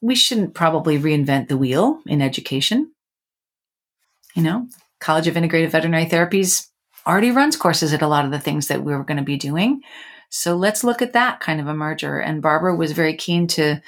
we 0.00 0.14
shouldn't 0.14 0.54
probably 0.54 0.98
reinvent 0.98 1.48
the 1.48 1.56
wheel 1.56 2.00
in 2.06 2.20
education. 2.20 2.92
You 4.34 4.42
know, 4.42 4.68
College 5.00 5.28
of 5.28 5.34
Integrative 5.34 5.70
Veterinary 5.70 6.06
Therapies 6.06 6.68
already 7.06 7.30
runs 7.30 7.56
courses 7.56 7.92
at 7.92 8.02
a 8.02 8.08
lot 8.08 8.24
of 8.24 8.30
the 8.30 8.40
things 8.40 8.68
that 8.68 8.82
we 8.82 8.94
were 8.94 9.04
going 9.04 9.18
to 9.18 9.22
be 9.22 9.36
doing. 9.36 9.80
So 10.30 10.56
let's 10.56 10.84
look 10.84 11.02
at 11.02 11.12
that 11.12 11.40
kind 11.40 11.60
of 11.60 11.66
a 11.66 11.74
merger. 11.74 12.18
And 12.18 12.42
Barbara 12.42 12.74
was 12.76 12.92
very 12.92 13.14
keen 13.14 13.46
to 13.48 13.80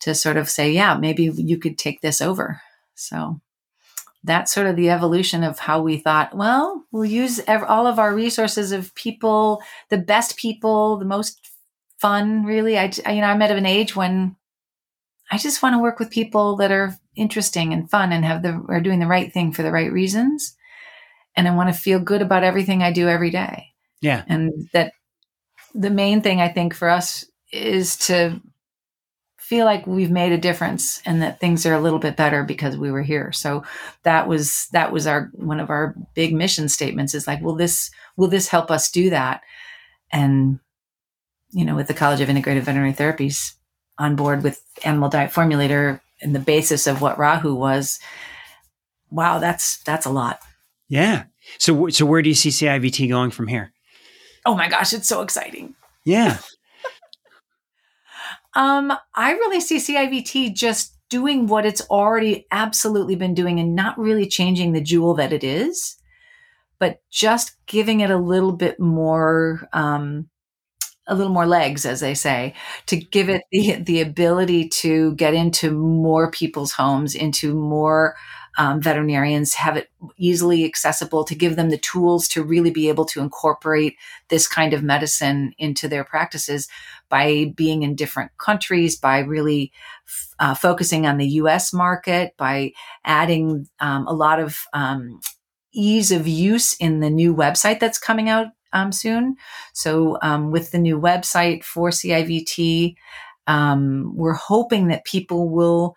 to 0.00 0.14
sort 0.14 0.36
of 0.36 0.50
say, 0.50 0.70
yeah, 0.72 0.96
maybe 0.96 1.30
you 1.34 1.56
could 1.56 1.78
take 1.78 2.00
this 2.00 2.20
over. 2.20 2.60
So 2.94 3.40
that's 4.22 4.52
sort 4.52 4.66
of 4.66 4.76
the 4.76 4.90
evolution 4.90 5.44
of 5.44 5.58
how 5.58 5.82
we 5.82 5.98
thought, 5.98 6.34
well, 6.34 6.84
we'll 6.90 7.04
use 7.04 7.40
ev- 7.46 7.62
all 7.62 7.86
of 7.86 7.98
our 7.98 8.14
resources 8.14 8.72
of 8.72 8.94
people, 8.94 9.62
the 9.90 9.98
best 9.98 10.36
people, 10.36 10.96
the 10.96 11.04
most 11.04 11.50
fun, 11.98 12.44
really. 12.44 12.78
I, 12.78 12.90
you 13.08 13.20
know, 13.20 13.26
I'm 13.26 13.42
at 13.42 13.50
an 13.50 13.66
age 13.66 13.94
when 13.94 14.36
I 15.30 15.38
just 15.38 15.62
want 15.62 15.74
to 15.74 15.80
work 15.80 15.98
with 15.98 16.10
people 16.10 16.56
that 16.56 16.72
are 16.72 16.96
interesting 17.16 17.72
and 17.72 17.90
fun 17.90 18.12
and 18.12 18.24
have 18.24 18.42
the, 18.42 18.64
are 18.68 18.80
doing 18.80 18.98
the 18.98 19.06
right 19.06 19.32
thing 19.32 19.52
for 19.52 19.62
the 19.62 19.72
right 19.72 19.92
reasons. 19.92 20.56
And 21.36 21.48
I 21.48 21.54
want 21.54 21.74
to 21.74 21.80
feel 21.80 21.98
good 21.98 22.22
about 22.22 22.44
everything 22.44 22.82
I 22.82 22.92
do 22.92 23.08
every 23.08 23.30
day. 23.30 23.72
Yeah. 24.00 24.24
And 24.26 24.68
that 24.72 24.92
the 25.74 25.90
main 25.90 26.22
thing 26.22 26.40
I 26.40 26.48
think 26.48 26.74
for 26.74 26.88
us 26.88 27.24
is 27.52 27.96
to 27.96 28.40
feel 29.44 29.66
like 29.66 29.86
we've 29.86 30.10
made 30.10 30.32
a 30.32 30.38
difference 30.38 31.02
and 31.04 31.20
that 31.20 31.38
things 31.38 31.66
are 31.66 31.74
a 31.74 31.80
little 31.80 31.98
bit 31.98 32.16
better 32.16 32.44
because 32.44 32.78
we 32.78 32.90
were 32.90 33.02
here. 33.02 33.30
So 33.30 33.62
that 34.02 34.26
was 34.26 34.68
that 34.72 34.90
was 34.90 35.06
our 35.06 35.30
one 35.34 35.60
of 35.60 35.68
our 35.68 35.94
big 36.14 36.32
mission 36.32 36.68
statements 36.70 37.12
is 37.12 37.26
like, 37.26 37.42
will 37.42 37.54
this 37.54 37.90
will 38.16 38.28
this 38.28 38.48
help 38.48 38.70
us 38.70 38.90
do 38.90 39.10
that? 39.10 39.42
And 40.10 40.60
you 41.50 41.64
know, 41.64 41.76
with 41.76 41.88
the 41.88 41.94
College 41.94 42.22
of 42.22 42.30
Integrative 42.30 42.62
Veterinary 42.62 42.94
Therapies 42.94 43.52
on 43.98 44.16
board 44.16 44.42
with 44.42 44.64
Animal 44.82 45.10
Diet 45.10 45.30
Formulator 45.30 46.00
and 46.22 46.34
the 46.34 46.40
basis 46.40 46.86
of 46.86 47.02
what 47.02 47.18
Rahu 47.18 47.54
was, 47.54 48.00
wow, 49.10 49.40
that's 49.40 49.82
that's 49.82 50.06
a 50.06 50.10
lot. 50.10 50.40
Yeah. 50.88 51.24
So 51.58 51.90
so 51.90 52.06
where 52.06 52.22
do 52.22 52.30
you 52.30 52.34
see 52.34 52.48
CIVT 52.48 53.10
going 53.10 53.30
from 53.30 53.48
here? 53.48 53.73
Oh 54.46 54.54
my 54.54 54.68
gosh, 54.68 54.92
it's 54.92 55.08
so 55.08 55.22
exciting. 55.22 55.74
Yeah. 56.04 56.38
Um, 58.54 58.92
I 59.14 59.32
really 59.32 59.60
see 59.60 59.76
CIVT 59.78 60.54
just 60.54 60.96
doing 61.08 61.46
what 61.46 61.66
it's 61.66 61.82
already 61.90 62.46
absolutely 62.50 63.16
been 63.16 63.34
doing 63.34 63.58
and 63.60 63.74
not 63.74 63.98
really 63.98 64.26
changing 64.28 64.72
the 64.72 64.80
jewel 64.80 65.14
that 65.14 65.32
it 65.32 65.44
is, 65.44 65.96
but 66.78 67.02
just 67.10 67.56
giving 67.66 68.00
it 68.00 68.10
a 68.10 68.16
little 68.16 68.52
bit 68.52 68.78
more, 68.78 69.68
um, 69.72 70.28
a 71.06 71.14
little 71.14 71.32
more 71.32 71.46
legs, 71.46 71.84
as 71.84 72.00
they 72.00 72.14
say, 72.14 72.54
to 72.86 72.96
give 72.96 73.28
it 73.28 73.42
the, 73.52 73.74
the 73.74 74.00
ability 74.00 74.68
to 74.68 75.14
get 75.16 75.34
into 75.34 75.70
more 75.70 76.30
people's 76.30 76.72
homes, 76.72 77.14
into 77.14 77.54
more 77.54 78.14
um, 78.56 78.80
veterinarians, 78.80 79.54
have 79.54 79.76
it 79.76 79.90
easily 80.16 80.64
accessible, 80.64 81.24
to 81.24 81.34
give 81.34 81.56
them 81.56 81.70
the 81.70 81.78
tools 81.78 82.28
to 82.28 82.42
really 82.42 82.70
be 82.70 82.88
able 82.88 83.04
to 83.06 83.20
incorporate 83.20 83.96
this 84.28 84.46
kind 84.46 84.72
of 84.72 84.82
medicine 84.82 85.52
into 85.58 85.88
their 85.88 86.04
practices 86.04 86.68
by 87.08 87.52
being 87.56 87.82
in 87.82 87.96
different 87.96 88.30
countries, 88.38 88.96
by 88.96 89.18
really 89.20 89.72
uh, 90.38 90.54
focusing 90.54 91.06
on 91.06 91.18
the 91.18 91.26
US 91.26 91.72
market, 91.72 92.34
by 92.36 92.72
adding 93.04 93.68
um, 93.80 94.06
a 94.06 94.12
lot 94.12 94.40
of 94.40 94.58
um, 94.72 95.20
ease 95.72 96.12
of 96.12 96.28
use 96.28 96.74
in 96.74 97.00
the 97.00 97.10
new 97.10 97.34
website 97.34 97.80
that's 97.80 97.98
coming 97.98 98.28
out 98.28 98.48
um, 98.72 98.92
soon. 98.92 99.36
So, 99.72 100.18
um, 100.22 100.50
with 100.50 100.70
the 100.70 100.78
new 100.78 101.00
website 101.00 101.64
for 101.64 101.90
CIVT, 101.90 102.94
um, 103.46 104.12
we're 104.16 104.34
hoping 104.34 104.88
that 104.88 105.04
people 105.04 105.48
will 105.50 105.94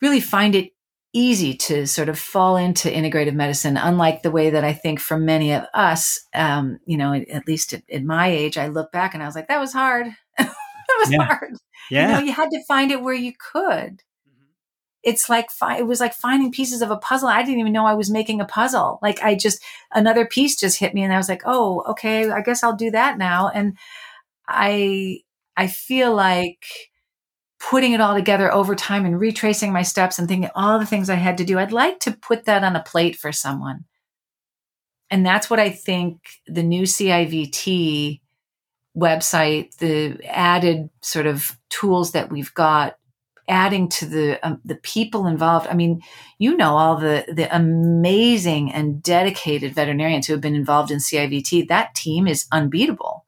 really 0.00 0.20
find 0.20 0.54
it 0.54 0.72
easy 1.12 1.54
to 1.54 1.86
sort 1.86 2.08
of 2.08 2.18
fall 2.18 2.56
into 2.56 2.88
integrative 2.88 3.34
medicine, 3.34 3.76
unlike 3.76 4.22
the 4.22 4.30
way 4.30 4.50
that 4.50 4.64
I 4.64 4.72
think 4.72 4.98
for 4.98 5.18
many 5.18 5.52
of 5.52 5.64
us, 5.74 6.20
um, 6.34 6.78
you 6.86 6.96
know, 6.96 7.12
at 7.12 7.46
least 7.46 7.74
at, 7.74 7.82
at, 7.90 8.02
my 8.02 8.28
age, 8.28 8.56
I 8.56 8.68
look 8.68 8.90
back 8.92 9.12
and 9.12 9.22
I 9.22 9.26
was 9.26 9.34
like, 9.34 9.48
that 9.48 9.60
was 9.60 9.72
hard. 9.72 10.06
that 10.38 10.54
was 11.00 11.10
yeah. 11.10 11.24
hard. 11.24 11.54
Yeah. 11.90 12.06
You 12.06 12.12
know, 12.12 12.26
you 12.26 12.32
had 12.32 12.50
to 12.50 12.64
find 12.66 12.90
it 12.90 13.02
where 13.02 13.14
you 13.14 13.32
could. 13.32 14.02
Mm-hmm. 14.26 14.46
It's 15.02 15.28
like, 15.28 15.50
fi- 15.50 15.78
it 15.78 15.86
was 15.86 16.00
like 16.00 16.14
finding 16.14 16.50
pieces 16.50 16.80
of 16.80 16.90
a 16.90 16.96
puzzle. 16.96 17.28
I 17.28 17.42
didn't 17.42 17.60
even 17.60 17.72
know 17.72 17.84
I 17.84 17.94
was 17.94 18.10
making 18.10 18.40
a 18.40 18.46
puzzle. 18.46 18.98
Like 19.02 19.22
I 19.22 19.34
just, 19.34 19.62
another 19.92 20.24
piece 20.24 20.56
just 20.56 20.78
hit 20.78 20.94
me 20.94 21.02
and 21.02 21.12
I 21.12 21.18
was 21.18 21.28
like, 21.28 21.42
oh, 21.44 21.84
okay, 21.88 22.30
I 22.30 22.40
guess 22.40 22.62
I'll 22.62 22.76
do 22.76 22.90
that 22.90 23.18
now. 23.18 23.50
And 23.52 23.76
I, 24.48 25.18
I 25.58 25.66
feel 25.66 26.14
like, 26.14 26.64
putting 27.70 27.92
it 27.92 28.00
all 28.00 28.14
together 28.14 28.52
over 28.52 28.74
time 28.74 29.04
and 29.06 29.18
retracing 29.18 29.72
my 29.72 29.82
steps 29.82 30.18
and 30.18 30.26
thinking 30.26 30.50
all 30.54 30.78
the 30.78 30.86
things 30.86 31.08
I 31.08 31.14
had 31.14 31.38
to 31.38 31.44
do. 31.44 31.58
I'd 31.58 31.72
like 31.72 32.00
to 32.00 32.12
put 32.12 32.44
that 32.44 32.64
on 32.64 32.74
a 32.74 32.82
plate 32.82 33.16
for 33.16 33.30
someone. 33.30 33.84
And 35.10 35.24
that's 35.24 35.48
what 35.48 35.60
I 35.60 35.70
think 35.70 36.18
the 36.46 36.62
new 36.62 36.82
CIVT 36.82 38.20
website, 38.96 39.76
the 39.76 40.18
added 40.26 40.90
sort 41.02 41.26
of 41.26 41.56
tools 41.68 42.12
that 42.12 42.30
we've 42.30 42.52
got 42.52 42.96
adding 43.48 43.88
to 43.88 44.06
the 44.06 44.46
um, 44.46 44.60
the 44.64 44.76
people 44.76 45.26
involved. 45.26 45.66
I 45.68 45.74
mean, 45.74 46.02
you 46.38 46.56
know 46.56 46.76
all 46.76 46.96
the 46.96 47.24
the 47.32 47.54
amazing 47.54 48.72
and 48.72 49.02
dedicated 49.02 49.74
veterinarians 49.74 50.26
who 50.26 50.32
have 50.32 50.40
been 50.40 50.54
involved 50.54 50.90
in 50.90 50.98
CIVT. 50.98 51.68
That 51.68 51.94
team 51.94 52.26
is 52.26 52.46
unbeatable 52.50 53.24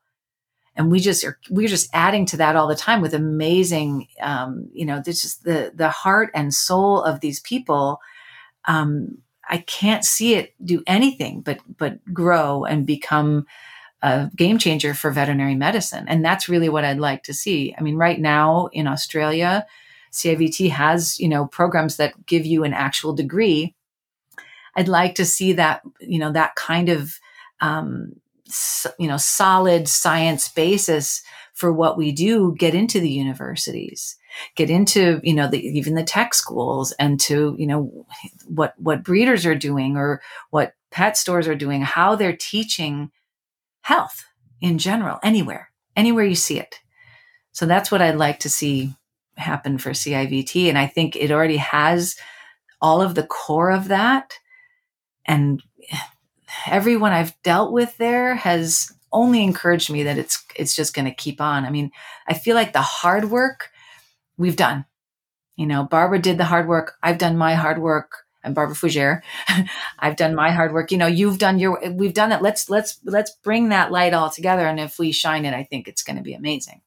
and 0.77 0.91
we 0.91 1.01
just 1.01 1.25
are 1.25 1.39
we're 1.51 1.69
just 1.69 1.91
adding 1.93 2.27
to 2.27 2.37
that 2.39 2.57
all 2.57 2.67
the 2.67 2.75
time 2.75 3.01
with 3.01 3.15
amazing 3.15 4.09
um, 4.21 4.69
you 4.73 4.85
know 4.85 5.01
this 5.05 5.25
is 5.25 5.37
the 5.39 5.73
the 5.75 5.91
heart 5.91 6.31
and 6.35 6.55
soul 6.55 7.03
of 7.03 7.21
these 7.21 7.41
people. 7.41 8.01
Um, 8.67 9.19
i 9.47 9.59
can't 9.59 10.07
see 10.07 10.37
it 10.37 10.55
do 10.65 10.83
anything 10.87 11.43
but 11.43 11.59
but 11.77 12.03
grow 12.15 12.65
and 12.65 12.87
become 12.87 13.47
a 14.01 14.31
game 14.35 14.57
changer 14.57 14.95
for 14.95 15.11
veterinary 15.11 15.55
medicine. 15.55 16.07
And 16.09 16.25
that's 16.25 16.49
really 16.49 16.71
what 16.71 16.85
i'd 16.85 16.99
like 16.99 17.25
to 17.25 17.35
see. 17.35 17.75
I 17.77 17.83
mean 17.83 17.97
right 17.97 18.19
now 18.19 18.69
in 18.73 18.87
australia 18.87 19.67
civt 20.15 20.71
has 20.71 21.19
you 21.19 21.29
know 21.29 21.47
programs 21.47 21.97
that 21.97 22.25
give 22.27 22.47
you 22.47 22.65
an 22.65 22.73
actual 22.73 23.13
degree. 23.13 23.75
I'd 24.77 24.89
like 24.89 25.17
to 25.17 25.25
see 25.25 25.53
that 25.55 25.83
you 26.01 26.19
know 26.19 26.33
that 26.33 26.55
kind 26.55 26.89
of 26.89 27.19
um, 27.61 28.15
you 28.99 29.09
know 29.09 29.17
solid 29.17 29.89
science 29.89 30.49
basis 30.49 31.23
for 31.55 31.73
what 31.73 31.97
we 31.97 32.13
do 32.13 32.55
get 32.59 32.75
into 32.75 33.01
the 33.01 33.11
universities 33.11 34.17
get 34.55 34.69
into 34.69 35.21
you 35.23 35.33
know 35.33 35.49
the, 35.49 35.59
even 35.59 35.95
the 35.95 36.05
tech 36.05 36.35
schools 36.35 36.93
and 36.93 37.19
to 37.21 37.55
you 37.59 37.67
know 37.67 38.07
what 38.47 38.75
what 38.79 39.03
breeders 39.03 39.47
are 39.47 39.55
doing 39.55 39.97
or 39.97 40.21
what 40.51 40.75
pet 40.91 41.17
stores 41.17 41.49
are 41.49 41.55
doing 41.55 41.83
how 41.83 42.15
they're 42.15 42.37
teaching 42.37 43.11
health 43.83 44.25
in 44.61 44.79
general 44.79 45.19
anywhere 45.23 45.71
anywhere 45.97 46.25
you 46.25 46.35
see 46.35 46.59
it. 46.59 46.81
So 47.53 47.67
that's 47.67 47.91
what 47.91 48.03
i'd 48.03 48.17
like 48.17 48.41
to 48.41 48.51
see 48.51 48.95
happen 49.37 49.79
for 49.79 49.91
civt 49.91 50.69
and 50.69 50.79
i 50.79 50.87
think 50.87 51.17
it 51.17 51.31
already 51.31 51.57
has 51.57 52.17
all 52.81 53.01
of 53.01 53.15
the 53.15 53.27
core 53.27 53.71
of 53.71 53.89
that 53.89 54.35
and 55.27 55.63
everyone 56.67 57.13
I've 57.13 57.41
dealt 57.43 57.73
with 57.73 57.97
there 57.99 58.35
has 58.35 58.93
only 59.13 59.43
encouraged 59.43 59.91
me 59.91 60.03
that 60.03 60.19
it's 60.19 60.45
it's 60.57 60.75
just 60.75 60.95
going 60.95 61.07
to 61.07 61.15
keep 61.15 61.41
on. 61.41 61.65
I 61.65 61.71
mean, 61.71 61.91
I 62.27 62.35
feel 62.35 62.55
like 62.55 62.73
the 62.73 62.83
hard 62.83 63.31
work 63.31 63.71
we've 64.37 64.57
done. 64.57 64.85
You 65.57 65.67
know, 65.67 65.85
Barbara 65.85 66.19
did 66.19 66.37
the 66.37 66.45
hard 66.45 66.67
work. 66.67 66.95
I've 67.03 67.19
done 67.19 67.39
my 67.39 67.55
hard 67.55 67.81
work. 67.81 68.19
And 68.43 68.55
Barbara 68.55 68.77
Fougere, 68.77 69.23
I've 69.99 70.17
done 70.17 70.35
my 70.35 70.51
hard 70.51 70.75
work. 70.75 70.93
You 70.93 70.99
know, 70.99 71.07
you've 71.07 71.39
done 71.39 71.59
your. 71.59 71.81
We've 71.91 72.13
done 72.13 72.31
it. 72.31 72.43
Let's 72.43 72.69
let's 72.69 72.99
let's 73.03 73.31
bring 73.43 73.71
that 73.71 73.91
light 73.91 74.13
all 74.13 74.29
together. 74.29 74.67
And 74.67 74.79
if 74.79 74.99
we 74.99 75.13
shine 75.13 75.47
it, 75.47 75.55
I 75.55 75.63
think 75.63 75.89
it's 75.89 76.03
going 76.03 76.17
to 76.17 76.23
be 76.23 76.35
amazing. 76.35 76.83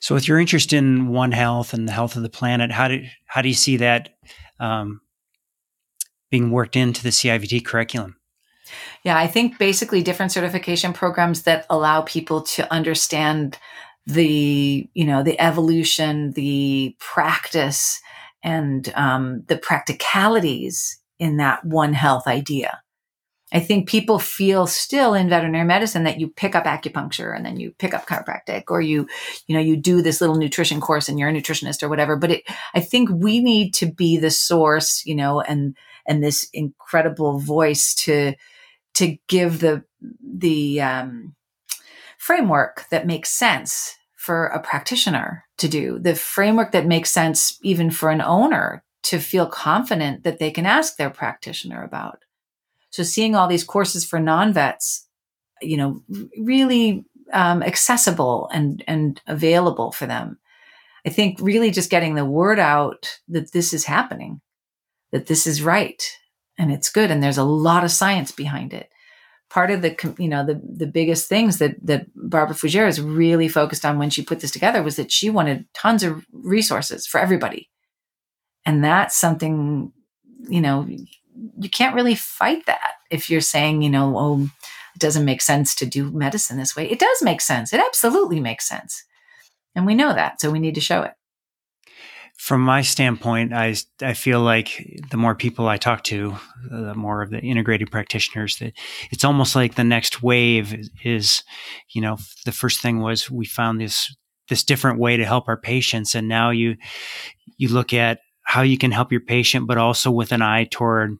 So, 0.00 0.16
with 0.16 0.26
your 0.26 0.40
interest 0.40 0.72
in 0.72 1.08
One 1.08 1.30
Health 1.30 1.74
and 1.74 1.86
the 1.86 1.92
health 1.92 2.16
of 2.16 2.22
the 2.22 2.28
planet, 2.28 2.72
how 2.72 2.88
do 2.88 3.04
how 3.26 3.40
do 3.40 3.48
you 3.48 3.54
see 3.54 3.76
that 3.76 4.16
um, 4.58 5.00
being 6.28 6.50
worked 6.50 6.74
into 6.74 7.04
the 7.04 7.10
CIVT 7.10 7.64
curriculum? 7.64 8.16
Yeah, 9.02 9.18
I 9.18 9.26
think 9.26 9.58
basically 9.58 10.02
different 10.02 10.32
certification 10.32 10.92
programs 10.92 11.42
that 11.42 11.66
allow 11.68 12.02
people 12.02 12.42
to 12.42 12.72
understand 12.72 13.58
the, 14.06 14.88
you 14.94 15.04
know, 15.04 15.22
the 15.22 15.40
evolution, 15.40 16.32
the 16.32 16.96
practice, 16.98 18.00
and 18.42 18.92
um, 18.94 19.42
the 19.46 19.56
practicalities 19.56 21.00
in 21.18 21.38
that 21.38 21.64
One 21.64 21.94
Health 21.94 22.26
idea. 22.26 22.80
I 23.52 23.60
think 23.60 23.88
people 23.88 24.18
feel 24.18 24.66
still 24.66 25.14
in 25.14 25.28
veterinary 25.28 25.64
medicine 25.64 26.04
that 26.04 26.18
you 26.18 26.28
pick 26.28 26.56
up 26.56 26.64
acupuncture 26.64 27.34
and 27.34 27.46
then 27.46 27.58
you 27.58 27.70
pick 27.78 27.94
up 27.94 28.06
chiropractic 28.06 28.64
or 28.68 28.80
you, 28.80 29.06
you 29.46 29.54
know, 29.54 29.60
you 29.60 29.76
do 29.76 30.02
this 30.02 30.20
little 30.20 30.34
nutrition 30.36 30.80
course 30.80 31.08
and 31.08 31.18
you're 31.18 31.28
a 31.28 31.32
nutritionist 31.32 31.82
or 31.82 31.88
whatever. 31.88 32.16
But 32.16 32.32
it, 32.32 32.44
I 32.74 32.80
think 32.80 33.10
we 33.10 33.40
need 33.40 33.72
to 33.74 33.86
be 33.86 34.16
the 34.16 34.30
source, 34.30 35.06
you 35.06 35.14
know, 35.14 35.40
and, 35.40 35.76
and 36.06 36.22
this 36.22 36.48
incredible 36.52 37.38
voice 37.38 37.94
to, 37.94 38.34
to 38.94 39.16
give 39.28 39.60
the 39.60 39.84
the 40.22 40.80
um, 40.80 41.34
framework 42.18 42.84
that 42.90 43.06
makes 43.06 43.30
sense 43.30 43.96
for 44.16 44.46
a 44.46 44.60
practitioner 44.60 45.44
to 45.58 45.68
do, 45.68 45.98
the 45.98 46.14
framework 46.14 46.72
that 46.72 46.86
makes 46.86 47.10
sense 47.10 47.58
even 47.62 47.90
for 47.90 48.10
an 48.10 48.22
owner 48.22 48.82
to 49.02 49.18
feel 49.18 49.46
confident 49.46 50.24
that 50.24 50.38
they 50.38 50.50
can 50.50 50.64
ask 50.64 50.96
their 50.96 51.10
practitioner 51.10 51.84
about. 51.84 52.24
So 52.90 53.02
seeing 53.02 53.34
all 53.34 53.48
these 53.48 53.64
courses 53.64 54.04
for 54.04 54.18
non-vets, 54.18 55.06
you 55.60 55.76
know, 55.76 56.00
really 56.38 57.04
um, 57.32 57.62
accessible 57.62 58.48
and 58.52 58.82
and 58.86 59.20
available 59.26 59.92
for 59.92 60.06
them. 60.06 60.38
I 61.06 61.10
think 61.10 61.38
really 61.40 61.70
just 61.70 61.90
getting 61.90 62.14
the 62.14 62.24
word 62.24 62.58
out 62.58 63.18
that 63.28 63.52
this 63.52 63.74
is 63.74 63.84
happening, 63.84 64.40
that 65.12 65.26
this 65.26 65.46
is 65.46 65.60
right, 65.60 66.02
and 66.58 66.72
it's 66.72 66.90
good 66.90 67.10
and 67.10 67.22
there's 67.22 67.38
a 67.38 67.44
lot 67.44 67.84
of 67.84 67.90
science 67.90 68.32
behind 68.32 68.72
it 68.72 68.90
part 69.50 69.70
of 69.70 69.82
the 69.82 70.14
you 70.18 70.28
know 70.28 70.44
the 70.44 70.60
the 70.76 70.86
biggest 70.86 71.28
things 71.28 71.58
that 71.58 71.74
that 71.84 72.06
Barbara 72.14 72.56
Fougere 72.56 72.88
is 72.88 73.00
really 73.00 73.48
focused 73.48 73.84
on 73.84 73.98
when 73.98 74.10
she 74.10 74.22
put 74.24 74.40
this 74.40 74.50
together 74.50 74.82
was 74.82 74.96
that 74.96 75.12
she 75.12 75.30
wanted 75.30 75.66
tons 75.74 76.02
of 76.02 76.24
resources 76.32 77.06
for 77.06 77.20
everybody 77.20 77.70
and 78.64 78.82
that's 78.82 79.16
something 79.16 79.92
you 80.48 80.60
know 80.60 80.86
you 81.58 81.68
can't 81.68 81.94
really 81.94 82.14
fight 82.14 82.66
that 82.66 82.92
if 83.10 83.28
you're 83.28 83.40
saying 83.40 83.82
you 83.82 83.90
know 83.90 84.14
oh 84.16 84.48
it 84.94 85.00
doesn't 85.00 85.24
make 85.24 85.42
sense 85.42 85.74
to 85.76 85.86
do 85.86 86.10
medicine 86.12 86.56
this 86.56 86.76
way. 86.76 86.88
It 86.88 87.00
does 87.00 87.22
make 87.22 87.40
sense. 87.40 87.72
It 87.72 87.80
absolutely 87.84 88.40
makes 88.40 88.68
sense. 88.68 89.04
And 89.74 89.86
we 89.86 89.94
know 89.94 90.14
that. 90.14 90.40
So 90.40 90.50
we 90.50 90.60
need 90.60 90.76
to 90.76 90.80
show 90.80 91.02
it. 91.02 91.14
From 92.44 92.60
my 92.60 92.82
standpoint, 92.82 93.54
I, 93.54 93.74
I 94.02 94.12
feel 94.12 94.40
like 94.40 95.00
the 95.10 95.16
more 95.16 95.34
people 95.34 95.66
I 95.66 95.78
talk 95.78 96.04
to, 96.04 96.36
the 96.70 96.94
more 96.94 97.22
of 97.22 97.30
the 97.30 97.40
integrated 97.40 97.90
practitioners 97.90 98.58
that 98.58 98.74
it's 99.10 99.24
almost 99.24 99.56
like 99.56 99.76
the 99.76 99.82
next 99.82 100.22
wave 100.22 100.90
is, 101.02 101.42
you 101.94 102.02
know, 102.02 102.18
the 102.44 102.52
first 102.52 102.82
thing 102.82 103.00
was 103.00 103.30
we 103.30 103.46
found 103.46 103.80
this, 103.80 104.14
this 104.50 104.62
different 104.62 104.98
way 104.98 105.16
to 105.16 105.24
help 105.24 105.48
our 105.48 105.56
patients. 105.56 106.14
And 106.14 106.28
now 106.28 106.50
you, 106.50 106.76
you 107.56 107.68
look 107.70 107.94
at 107.94 108.18
how 108.42 108.60
you 108.60 108.76
can 108.76 108.90
help 108.90 109.10
your 109.10 109.22
patient, 109.22 109.66
but 109.66 109.78
also 109.78 110.10
with 110.10 110.30
an 110.30 110.42
eye 110.42 110.68
toward 110.70 111.16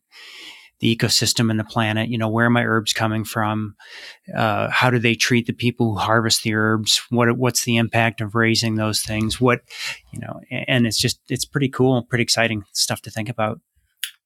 the 0.80 0.94
ecosystem 0.94 1.50
and 1.50 1.58
the 1.58 1.64
planet. 1.64 2.08
You 2.08 2.18
know, 2.18 2.28
where 2.28 2.46
are 2.46 2.50
my 2.50 2.64
herbs 2.64 2.92
coming 2.92 3.24
from? 3.24 3.76
Uh, 4.34 4.68
how 4.70 4.90
do 4.90 4.98
they 4.98 5.14
treat 5.14 5.46
the 5.46 5.52
people 5.52 5.92
who 5.92 5.98
harvest 5.98 6.42
the 6.42 6.54
herbs? 6.54 7.02
What 7.10 7.36
what's 7.38 7.64
the 7.64 7.76
impact 7.76 8.20
of 8.20 8.34
raising 8.34 8.74
those 8.74 9.02
things? 9.02 9.40
What 9.40 9.60
you 10.12 10.20
know, 10.20 10.40
and 10.50 10.86
it's 10.86 10.98
just 10.98 11.20
it's 11.28 11.44
pretty 11.44 11.68
cool, 11.68 12.02
pretty 12.02 12.22
exciting 12.22 12.64
stuff 12.72 13.02
to 13.02 13.10
think 13.10 13.28
about. 13.28 13.60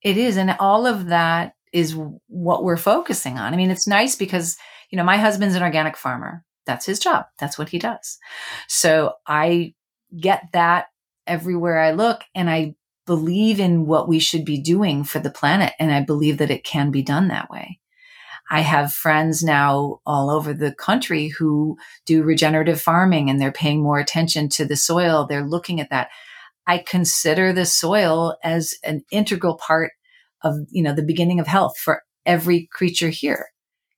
It 0.02 0.16
is, 0.16 0.36
and 0.36 0.56
all 0.58 0.86
of 0.86 1.06
that 1.06 1.54
is 1.72 1.96
what 2.28 2.64
we're 2.64 2.76
focusing 2.76 3.38
on. 3.38 3.52
I 3.52 3.56
mean, 3.56 3.70
it's 3.70 3.86
nice 3.86 4.16
because 4.16 4.56
you 4.90 4.96
know 4.96 5.04
my 5.04 5.16
husband's 5.16 5.54
an 5.54 5.62
organic 5.62 5.96
farmer. 5.96 6.44
That's 6.66 6.86
his 6.86 6.98
job. 6.98 7.26
That's 7.38 7.58
what 7.58 7.70
he 7.70 7.78
does. 7.78 8.18
So 8.68 9.14
I 9.26 9.74
get 10.18 10.48
that 10.52 10.88
everywhere 11.26 11.78
I 11.78 11.92
look, 11.92 12.22
and 12.34 12.48
I 12.48 12.74
believe 13.08 13.58
in 13.58 13.86
what 13.86 14.06
we 14.06 14.18
should 14.18 14.44
be 14.44 14.60
doing 14.60 15.02
for 15.02 15.18
the 15.18 15.30
planet. 15.30 15.72
And 15.80 15.90
I 15.90 16.04
believe 16.04 16.36
that 16.38 16.50
it 16.50 16.62
can 16.62 16.90
be 16.90 17.02
done 17.02 17.28
that 17.28 17.48
way. 17.48 17.80
I 18.50 18.60
have 18.60 18.92
friends 18.92 19.42
now 19.42 20.00
all 20.04 20.28
over 20.28 20.52
the 20.52 20.74
country 20.74 21.28
who 21.28 21.78
do 22.04 22.22
regenerative 22.22 22.80
farming 22.80 23.30
and 23.30 23.40
they're 23.40 23.50
paying 23.50 23.82
more 23.82 23.98
attention 23.98 24.50
to 24.50 24.66
the 24.66 24.76
soil. 24.76 25.26
They're 25.26 25.42
looking 25.42 25.80
at 25.80 25.88
that. 25.88 26.10
I 26.66 26.78
consider 26.78 27.54
the 27.54 27.64
soil 27.64 28.36
as 28.44 28.74
an 28.84 29.04
integral 29.10 29.56
part 29.56 29.92
of, 30.44 30.54
you 30.68 30.82
know, 30.82 30.94
the 30.94 31.02
beginning 31.02 31.40
of 31.40 31.46
health 31.46 31.78
for 31.78 32.02
every 32.26 32.68
creature 32.70 33.08
here 33.08 33.46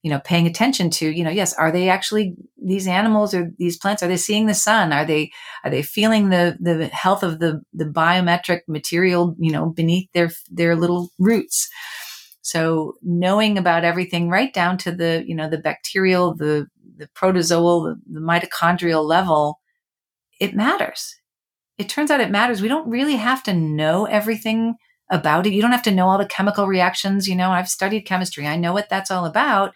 you 0.03 0.11
know, 0.11 0.21
paying 0.21 0.47
attention 0.47 0.89
to, 0.89 1.09
you 1.09 1.23
know, 1.23 1.31
yes, 1.31 1.53
are 1.55 1.71
they 1.71 1.89
actually 1.89 2.35
these 2.63 2.87
animals 2.87 3.35
or 3.35 3.51
these 3.59 3.77
plants? 3.77 4.03
Are 4.03 4.09
they 4.09 4.17
seeing 4.17 4.47
the 4.47 4.55
sun? 4.55 4.93
Are 4.93 5.05
they 5.05 5.31
are 5.63 5.71
they 5.71 5.83
feeling 5.83 6.31
the 6.31 6.57
the 6.61 6.87
health 6.87 7.23
of 7.23 7.39
the 7.39 7.63
the 7.75 7.85
biometric 7.85 8.61
material, 8.67 9.37
you 9.39 9.53
know, 9.53 9.71
beneath 9.71 10.11
their 10.13 10.31
their 10.51 10.75
little 10.75 11.11
roots? 11.19 11.69
So 12.43 12.95
knowing 13.03 13.59
about 13.59 13.85
everything 13.85 14.31
right 14.31 14.53
down 14.53 14.79
to 14.79 14.93
the, 14.93 15.23
you 15.27 15.35
know, 15.35 15.49
the 15.51 15.59
bacterial, 15.59 16.35
the 16.35 16.67
the 16.97 17.09
protozoal, 17.09 17.95
the, 17.95 18.01
the 18.13 18.21
mitochondrial 18.21 19.05
level, 19.05 19.61
it 20.41 20.55
matters. 20.55 21.15
It 21.77 21.89
turns 21.89 22.11
out 22.11 22.21
it 22.21 22.31
matters. 22.31 22.63
We 22.63 22.69
don't 22.69 22.89
really 22.89 23.17
have 23.17 23.43
to 23.45 23.55
know 23.55 24.07
everything 24.07 24.77
about 25.11 25.47
it. 25.47 25.53
You 25.53 25.61
don't 25.61 25.73
have 25.73 25.83
to 25.85 25.91
know 25.91 26.09
all 26.09 26.19
the 26.19 26.27
chemical 26.27 26.67
reactions. 26.67 27.27
You 27.27 27.37
know, 27.37 27.51
I've 27.51 27.69
studied 27.69 28.03
chemistry. 28.03 28.47
I 28.47 28.57
know 28.57 28.73
what 28.73 28.89
that's 28.89 29.11
all 29.11 29.27
about 29.27 29.75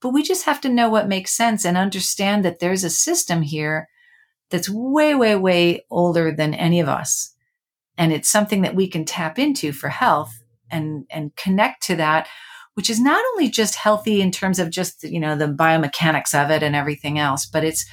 but 0.00 0.10
we 0.10 0.22
just 0.22 0.44
have 0.44 0.60
to 0.62 0.68
know 0.68 0.88
what 0.88 1.08
makes 1.08 1.32
sense 1.32 1.64
and 1.64 1.76
understand 1.76 2.44
that 2.44 2.58
there's 2.58 2.84
a 2.84 2.90
system 2.90 3.42
here 3.42 3.88
that's 4.50 4.68
way, 4.68 5.14
way, 5.14 5.36
way 5.36 5.84
older 5.90 6.32
than 6.32 6.54
any 6.54 6.80
of 6.80 6.88
us. 6.88 7.34
And 7.96 8.12
it's 8.12 8.28
something 8.28 8.62
that 8.62 8.74
we 8.74 8.88
can 8.88 9.04
tap 9.04 9.38
into 9.38 9.72
for 9.72 9.88
health 9.88 10.32
and, 10.70 11.06
and 11.10 11.34
connect 11.36 11.82
to 11.84 11.96
that, 11.96 12.28
which 12.74 12.88
is 12.88 13.00
not 13.00 13.22
only 13.32 13.50
just 13.50 13.74
healthy 13.74 14.20
in 14.20 14.30
terms 14.30 14.58
of 14.58 14.70
just, 14.70 15.02
you 15.02 15.20
know, 15.20 15.36
the 15.36 15.46
biomechanics 15.46 16.34
of 16.34 16.50
it 16.50 16.62
and 16.62 16.74
everything 16.74 17.18
else, 17.18 17.46
but 17.46 17.64
it's 17.64 17.84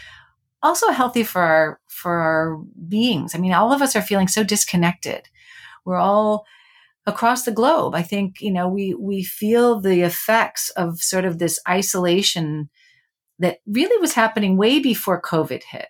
also 0.64 0.90
healthy 0.92 1.24
for 1.24 1.42
our, 1.42 1.80
for 1.88 2.14
our 2.14 2.58
beings. 2.88 3.36
I 3.36 3.38
mean, 3.38 3.54
all 3.54 3.74
of 3.74 3.82
us 3.82 3.96
are 3.96 4.02
feeling 4.02 4.28
so 4.28 4.44
disconnected. 4.44 5.28
We're 5.86 5.98
all 5.98 6.46
across 7.08 7.44
the 7.44 7.52
globe. 7.52 7.96
I 7.96 8.04
think, 8.04 8.42
you 8.42 8.52
know, 8.52 8.68
we, 8.68 8.94
we 8.94 9.24
feel 9.24 9.80
the 9.80 10.02
effects 10.02 10.70
of 10.72 11.00
sort 11.00 11.26
of 11.26 11.40
this 11.40 11.60
isolation 11.68 12.70
that 13.40 13.60
really 13.66 14.00
was 14.00 14.14
happening 14.14 14.58
way 14.58 14.80
before 14.80 15.22
COVID 15.22 15.64
hit. 15.64 15.88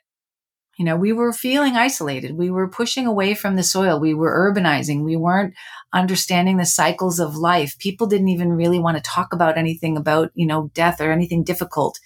You 0.78 0.86
know, 0.86 0.96
we 0.96 1.12
were 1.12 1.34
feeling 1.34 1.76
isolated. 1.76 2.38
We 2.38 2.52
were 2.52 2.70
pushing 2.70 3.08
away 3.08 3.34
from 3.34 3.56
the 3.56 3.64
soil. 3.64 4.00
We 4.00 4.14
were 4.14 4.54
urbanizing. 4.54 5.04
We 5.04 5.16
weren't 5.16 5.56
understanding 5.92 6.58
the 6.58 6.68
cycles 6.68 7.20
of 7.20 7.36
life. 7.36 7.80
People 7.80 8.06
didn't 8.06 8.28
even 8.28 8.54
really 8.54 8.78
want 8.78 8.96
to 8.98 9.04
talk 9.04 9.34
about 9.34 9.58
anything 9.58 9.98
about, 9.98 10.30
you 10.36 10.46
know, 10.46 10.70
death 10.76 11.02
or 11.02 11.12
anything 11.12 11.44
difficult. 11.44 12.00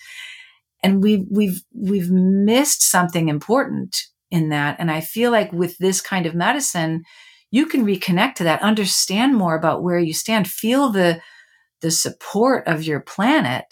And 0.81 1.03
we've, 1.03 1.25
we've, 1.29 1.61
we've 1.75 2.09
missed 2.09 2.81
something 2.81 3.27
important 3.27 3.97
in 4.29 4.49
that. 4.49 4.77
And 4.79 4.89
I 4.89 5.01
feel 5.01 5.31
like 5.31 5.51
with 5.51 5.77
this 5.77 5.99
kind 5.99 6.25
of 6.25 6.33
medicine, 6.33 7.03
you 7.51 7.65
can 7.65 7.85
reconnect 7.85 8.35
to 8.35 8.45
that, 8.45 8.61
understand 8.61 9.35
more 9.35 9.55
about 9.55 9.83
where 9.83 9.99
you 9.99 10.13
stand, 10.13 10.49
feel 10.49 10.89
the, 10.89 11.21
the 11.81 11.91
support 11.91 12.65
of 12.65 12.83
your 12.83 13.01
planet, 13.01 13.65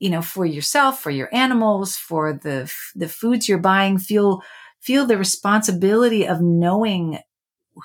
you 0.00 0.10
know, 0.10 0.20
for 0.20 0.44
yourself, 0.44 1.00
for 1.00 1.10
your 1.10 1.28
animals, 1.32 1.96
for 1.96 2.32
the, 2.32 2.70
the 2.94 3.08
foods 3.08 3.48
you're 3.48 3.58
buying, 3.58 3.98
feel, 3.98 4.42
feel 4.80 5.06
the 5.06 5.16
responsibility 5.16 6.26
of 6.26 6.42
knowing, 6.42 7.18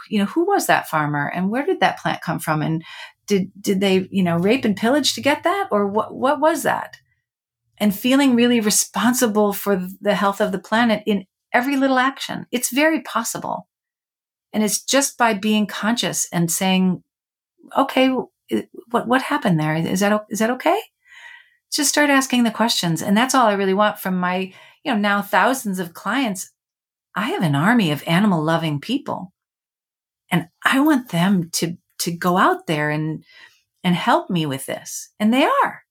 you 0.10 0.18
know, 0.18 0.26
who 0.26 0.46
was 0.46 0.66
that 0.66 0.90
farmer 0.90 1.32
and 1.34 1.50
where 1.50 1.66
did 1.66 1.80
that 1.80 2.00
plant 2.00 2.22
come 2.22 2.40
from? 2.40 2.62
And 2.64 2.84
did, 3.28 3.52
did 3.62 3.80
they, 3.80 4.08
you 4.10 4.24
know, 4.24 4.38
rape 4.38 4.66
and 4.66 4.76
pillage 4.76 5.14
to 5.14 5.22
get 5.22 5.44
that? 5.44 5.68
Or 5.72 5.88
what, 5.88 6.14
what 6.16 6.40
was 6.40 6.64
that? 6.64 6.98
And 7.78 7.96
feeling 7.96 8.36
really 8.36 8.60
responsible 8.60 9.54
for 9.54 9.88
the 10.02 10.16
health 10.16 10.42
of 10.42 10.52
the 10.52 10.60
planet 10.60 11.04
in 11.06 11.26
every 11.54 11.78
little 11.78 12.00
action. 12.00 12.46
It's 12.52 12.72
very 12.72 13.02
possible. 13.02 13.68
And 14.54 14.64
it's 14.64 14.84
just 14.84 15.18
by 15.18 15.34
being 15.34 15.66
conscious 15.66 16.28
and 16.32 16.52
saying, 16.52 17.04
okay, 17.78 18.10
what, 18.90 19.08
what 19.08 19.22
happened 19.22 19.60
there? 19.60 19.76
Is 19.76 20.02
that, 20.02 20.26
is 20.30 20.40
that 20.40 20.50
okay? 20.52 20.80
Just 21.72 21.90
start 21.90 22.10
asking 22.10 22.44
the 22.44 22.52
questions. 22.52 23.02
And 23.02 23.16
that's 23.16 23.34
all 23.34 23.48
I 23.48 23.54
really 23.54 23.74
want 23.74 24.00
from 24.00 24.18
my, 24.18 24.54
you 24.84 24.92
know, 24.92 24.98
now 24.98 25.22
thousands 25.22 25.80
of 25.80 25.94
clients. 25.94 26.52
I 27.16 27.30
have 27.30 27.44
an 27.44 27.56
army 27.56 27.92
of 27.92 28.04
animal 28.06 28.44
loving 28.44 28.80
people 28.80 29.34
and 30.30 30.48
I 30.64 30.80
want 30.80 31.10
them 31.10 31.50
to, 31.54 31.78
to 32.00 32.12
go 32.12 32.38
out 32.38 32.68
there 32.68 32.90
and, 32.90 33.24
and 33.84 33.96
help 33.96 34.30
me 34.30 34.46
with 34.46 34.66
this. 34.66 35.10
And 35.20 35.34
they 35.34 35.44
are. 35.44 35.84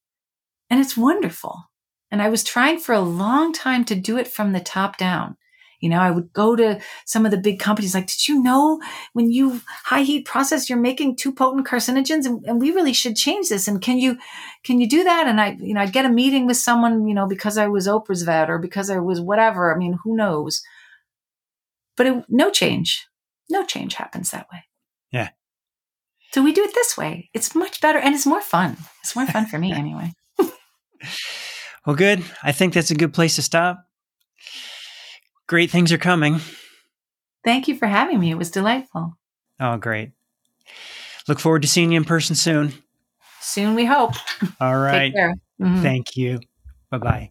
And 0.68 0.80
it's 0.80 0.96
wonderful. 0.96 1.70
And 2.10 2.20
I 2.20 2.28
was 2.28 2.44
trying 2.44 2.78
for 2.78 2.94
a 2.94 3.00
long 3.00 3.52
time 3.52 3.84
to 3.86 3.94
do 3.94 4.18
it 4.18 4.28
from 4.28 4.52
the 4.52 4.60
top 4.60 4.96
down. 4.96 5.36
You 5.80 5.88
know, 5.88 5.98
I 5.98 6.10
would 6.10 6.32
go 6.32 6.54
to 6.56 6.78
some 7.06 7.24
of 7.24 7.30
the 7.30 7.38
big 7.38 7.58
companies 7.58 7.94
like, 7.94 8.06
did 8.06 8.28
you 8.28 8.42
know 8.42 8.80
when 9.14 9.30
you 9.30 9.60
high 9.84 10.02
heat 10.02 10.26
process, 10.26 10.68
you're 10.68 10.78
making 10.78 11.16
two 11.16 11.32
potent 11.32 11.66
carcinogens 11.66 12.26
and, 12.26 12.44
and, 12.44 12.60
we 12.60 12.70
really 12.70 12.92
should 12.92 13.16
change 13.16 13.48
this. 13.48 13.66
And 13.66 13.80
can 13.80 13.98
you, 13.98 14.18
can 14.62 14.80
you 14.80 14.88
do 14.88 15.02
that? 15.04 15.26
And 15.26 15.40
I, 15.40 15.56
you 15.58 15.72
know, 15.72 15.80
I'd 15.80 15.92
get 15.92 16.04
a 16.04 16.10
meeting 16.10 16.46
with 16.46 16.58
someone, 16.58 17.08
you 17.08 17.14
know, 17.14 17.26
because 17.26 17.56
I 17.56 17.66
was 17.66 17.88
Oprah's 17.88 18.22
vet 18.22 18.50
or 18.50 18.58
because 18.58 18.90
I 18.90 18.98
was 18.98 19.20
whatever. 19.20 19.74
I 19.74 19.78
mean, 19.78 19.98
who 20.04 20.14
knows? 20.14 20.62
But 21.96 22.06
it, 22.06 22.24
no 22.28 22.50
change, 22.50 23.06
no 23.48 23.64
change 23.64 23.94
happens 23.94 24.30
that 24.30 24.46
way. 24.52 24.64
Yeah. 25.10 25.30
So 26.32 26.42
we 26.42 26.52
do 26.52 26.62
it 26.62 26.74
this 26.74 26.96
way. 26.96 27.30
It's 27.34 27.54
much 27.54 27.80
better 27.80 27.98
and 27.98 28.14
it's 28.14 28.26
more 28.26 28.40
fun. 28.40 28.76
It's 29.02 29.16
more 29.16 29.26
fun 29.26 29.46
for 29.46 29.58
me 29.58 29.72
anyway. 29.74 30.12
well, 31.86 31.96
good. 31.96 32.22
I 32.42 32.52
think 32.52 32.74
that's 32.74 32.90
a 32.90 32.94
good 32.94 33.14
place 33.14 33.36
to 33.36 33.42
stop. 33.42 33.86
Great 35.50 35.68
things 35.68 35.90
are 35.90 35.98
coming. 35.98 36.38
Thank 37.42 37.66
you 37.66 37.74
for 37.74 37.88
having 37.88 38.20
me. 38.20 38.30
It 38.30 38.36
was 38.36 38.52
delightful. 38.52 39.16
Oh, 39.58 39.78
great. 39.78 40.12
Look 41.26 41.40
forward 41.40 41.62
to 41.62 41.68
seeing 41.68 41.90
you 41.90 41.96
in 41.96 42.04
person 42.04 42.36
soon. 42.36 42.72
Soon, 43.40 43.74
we 43.74 43.84
hope. 43.84 44.14
All 44.60 44.78
right. 44.78 45.12
Mm-hmm. 45.12 45.82
Thank 45.82 46.16
you. 46.16 46.38
Bye 46.92 46.98
bye. 46.98 47.30